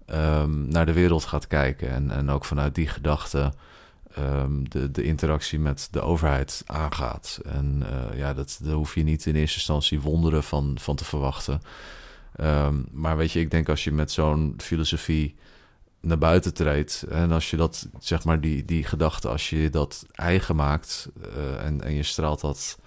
[0.06, 1.90] um, naar de wereld gaat kijken.
[1.90, 3.52] En, en ook vanuit die gedachte
[4.18, 7.40] um, de, de interactie met de overheid aangaat.
[7.44, 11.04] En uh, ja, dat, daar hoef je niet in eerste instantie wonderen van, van te
[11.04, 11.60] verwachten.
[12.40, 15.34] Um, maar weet je, ik denk als je met zo'n filosofie
[16.08, 17.04] naar buiten treedt.
[17.08, 21.64] En als je dat, zeg maar, die, die gedachte, als je dat eigen maakt uh,
[21.64, 22.78] en, en je straalt dat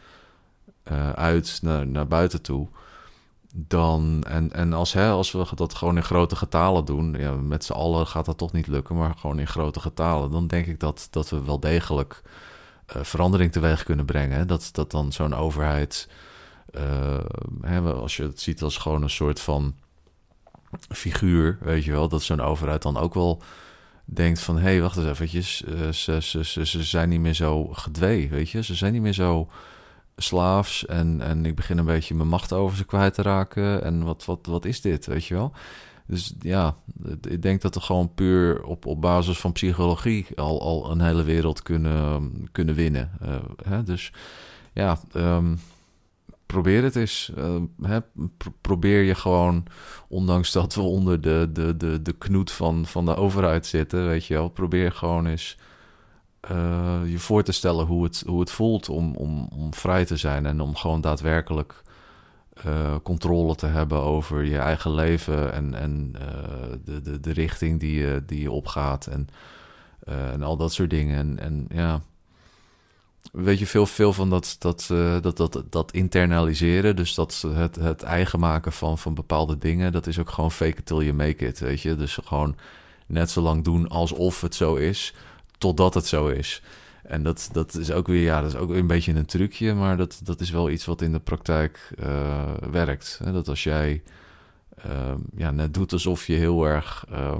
[0.92, 2.68] uh, uit naar, naar buiten toe
[3.54, 7.64] dan, en, en als, hè, als we dat gewoon in grote getalen doen, ja, met
[7.64, 10.80] z'n allen gaat dat toch niet lukken, maar gewoon in grote getalen, dan denk ik
[10.80, 12.22] dat, dat we wel degelijk
[12.96, 14.48] uh, verandering teweeg kunnen brengen.
[14.48, 16.10] Dat, dat dan zo'n overheid,
[17.62, 19.76] hè, als je het ziet als gewoon een soort van
[20.90, 23.42] figuur, weet je wel, dat zo'n overheid dan ook wel
[24.06, 27.34] denkt van, hé, hey, wacht eens eventjes, uh, ze, ze, ze, ze zijn niet meer
[27.34, 29.48] zo gedwee, weet je, ze zijn niet meer zo
[30.22, 33.84] slaafs en, en ik begin een beetje mijn macht over ze kwijt te raken.
[33.84, 35.52] En wat, wat, wat is dit, weet je wel?
[36.08, 36.76] Dus ja,
[37.22, 41.24] ik denk dat we gewoon puur op, op basis van psychologie al, al een hele
[41.24, 43.12] wereld kunnen, kunnen winnen.
[43.24, 43.84] Uh, hè?
[43.84, 44.12] Dus
[44.74, 45.60] ja, um,
[46.52, 47.32] probeer het eens.
[47.38, 48.00] Uh, hè?
[48.62, 49.66] probeer je gewoon,
[50.08, 54.26] ondanks dat we onder de, de, de, de knoet van, van de overheid zitten, weet
[54.26, 55.58] je wel, probeer gewoon eens
[56.52, 60.18] uh, je voor te stellen hoe het, hoe het voelt om, om, om vrij te
[60.18, 61.82] zijn en om gewoon daadwerkelijk
[62.66, 66.16] uh, controle te hebben over je eigen leven en, en
[66.84, 69.28] de, de, de richting die je, die je opgaat en,
[70.06, 71.18] en al dat soort dingen.
[71.18, 72.02] En, en ja,
[73.32, 74.86] weet je, veel, veel van dat, dat,
[75.22, 80.08] dat, dat, dat internaliseren, dus dat het, het eigen maken van, van bepaalde dingen, dat
[80.08, 81.96] is ook gewoon fake it till you make it, weet je.
[81.96, 82.56] Dus gewoon
[83.06, 85.14] net zo lang doen alsof het zo is
[85.58, 86.62] totdat het zo is.
[87.04, 89.98] En dat, dat is ook weer, ja, dat is ook een beetje een trucje, maar
[89.98, 93.20] dat, dat is wel iets wat in de praktijk uh, werkt.
[93.24, 94.04] Dat als jij
[94.76, 97.36] ehm, ja, net doet alsof je heel erg eh,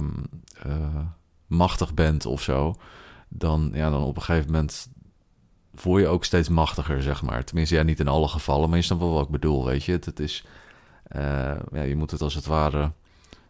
[1.48, 2.76] machtig bent of zo,
[3.28, 4.90] dan, ja, dan op een gegeven moment
[5.84, 7.44] word je ook steeds machtiger, zeg maar.
[7.44, 9.92] Tenminste, ja, niet in alle gevallen, maar je snapt wel wat ik bedoel, weet je.
[9.92, 10.46] Het, is,
[11.04, 12.92] eh, ja, je moet het als het ware,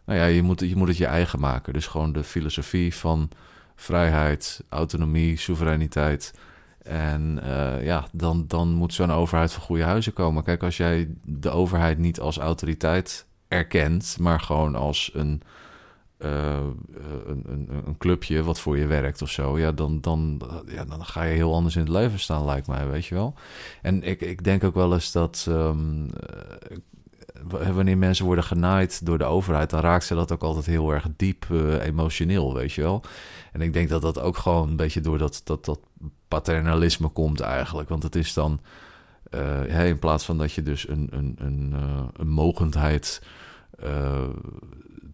[0.04, 1.72] nou ja, je moet, je moet het je eigen maken.
[1.72, 3.30] Dus gewoon de filosofie van
[3.74, 6.34] vrijheid, autonomie, soevereiniteit.
[6.82, 10.42] En uh, ja, dan, dan moet zo'n overheid van goede huizen komen.
[10.42, 15.42] Kijk, als jij de overheid niet als autoriteit erkent, maar gewoon als een,
[16.24, 16.58] uh,
[17.26, 21.04] een, een, een, clubje wat voor je werkt of zo, ja, dan, dan, ja, dan
[21.04, 23.34] ga je heel anders in het leven staan, lijkt mij, weet je wel.
[23.82, 26.10] En ik, ik denk ook wel eens dat um,
[27.48, 31.06] wanneer mensen worden genaaid door de overheid, dan raakt ze dat ook altijd heel erg
[31.16, 31.46] diep
[31.80, 33.02] emotioneel, weet je wel.
[33.52, 35.80] En ik denk dat dat ook gewoon een beetje door dat, dat, dat
[36.28, 37.88] paternalisme komt eigenlijk.
[37.88, 38.60] Want het is dan,
[39.30, 41.74] uh, in plaats van dat je dus een, een, een,
[42.16, 43.22] een mogendheid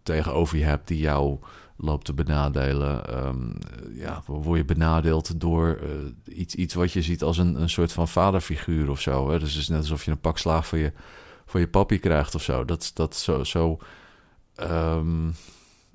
[0.09, 1.39] tegenover je hebt die jou
[1.77, 3.25] loopt te benadelen.
[3.27, 3.59] Um,
[3.93, 5.79] ja, word je benadeeld door
[6.25, 9.31] iets, iets wat je ziet als een, een soort van vaderfiguur of zo.
[9.31, 9.39] Hè?
[9.39, 10.93] Dus het is net alsof je een pak slaag voor je
[11.49, 12.65] voor je papi krijgt of zo.
[12.65, 13.79] Dat, dat zo, zo,
[14.57, 15.35] um,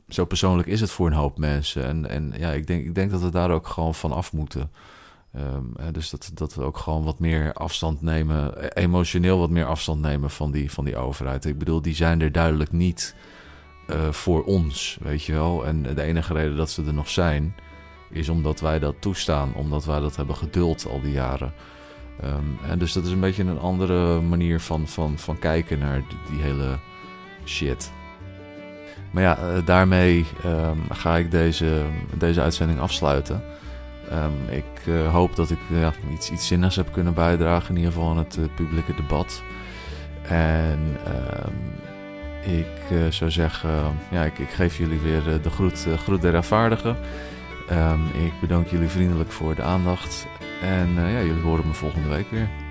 [0.08, 1.86] zo persoonlijk is het voor een hoop mensen.
[1.86, 4.72] En, en ja, ik denk, ik denk dat we daar ook gewoon van af moeten.
[5.36, 10.02] Um, dus dat, dat we ook gewoon wat meer afstand nemen, emotioneel wat meer afstand
[10.02, 11.46] nemen van die, van die overheid.
[11.46, 13.16] Ik bedoel, die zijn er duidelijk niet
[13.88, 15.66] uh, voor ons, weet je wel.
[15.66, 17.56] En de enige reden dat ze er nog zijn,
[18.10, 21.54] is omdat wij dat toestaan, omdat wij dat hebben geduld al die jaren.
[22.70, 26.42] En dus dat is een beetje een andere manier van, van, van kijken naar die,
[26.42, 26.78] hele
[27.46, 27.92] shit.
[29.12, 31.86] Maar ja, uh, daarmee um, ga ik deze,
[32.18, 33.44] deze uitzending afsluiten.
[34.12, 37.94] Um, ik uh, hoop dat ik ja, iets, iets zinnigs heb kunnen bijdragen, in ieder
[37.94, 39.44] geval aan het publieke debat.
[40.28, 40.98] En
[42.46, 46.98] ik zou zeggen, ja, ik, ik, geef jullie weer de groet, groet der afvaardigen.
[48.14, 50.28] ik bedank jullie vriendelijk voor de aandacht.
[50.62, 52.63] En ja, jullie horen me volgende week weer.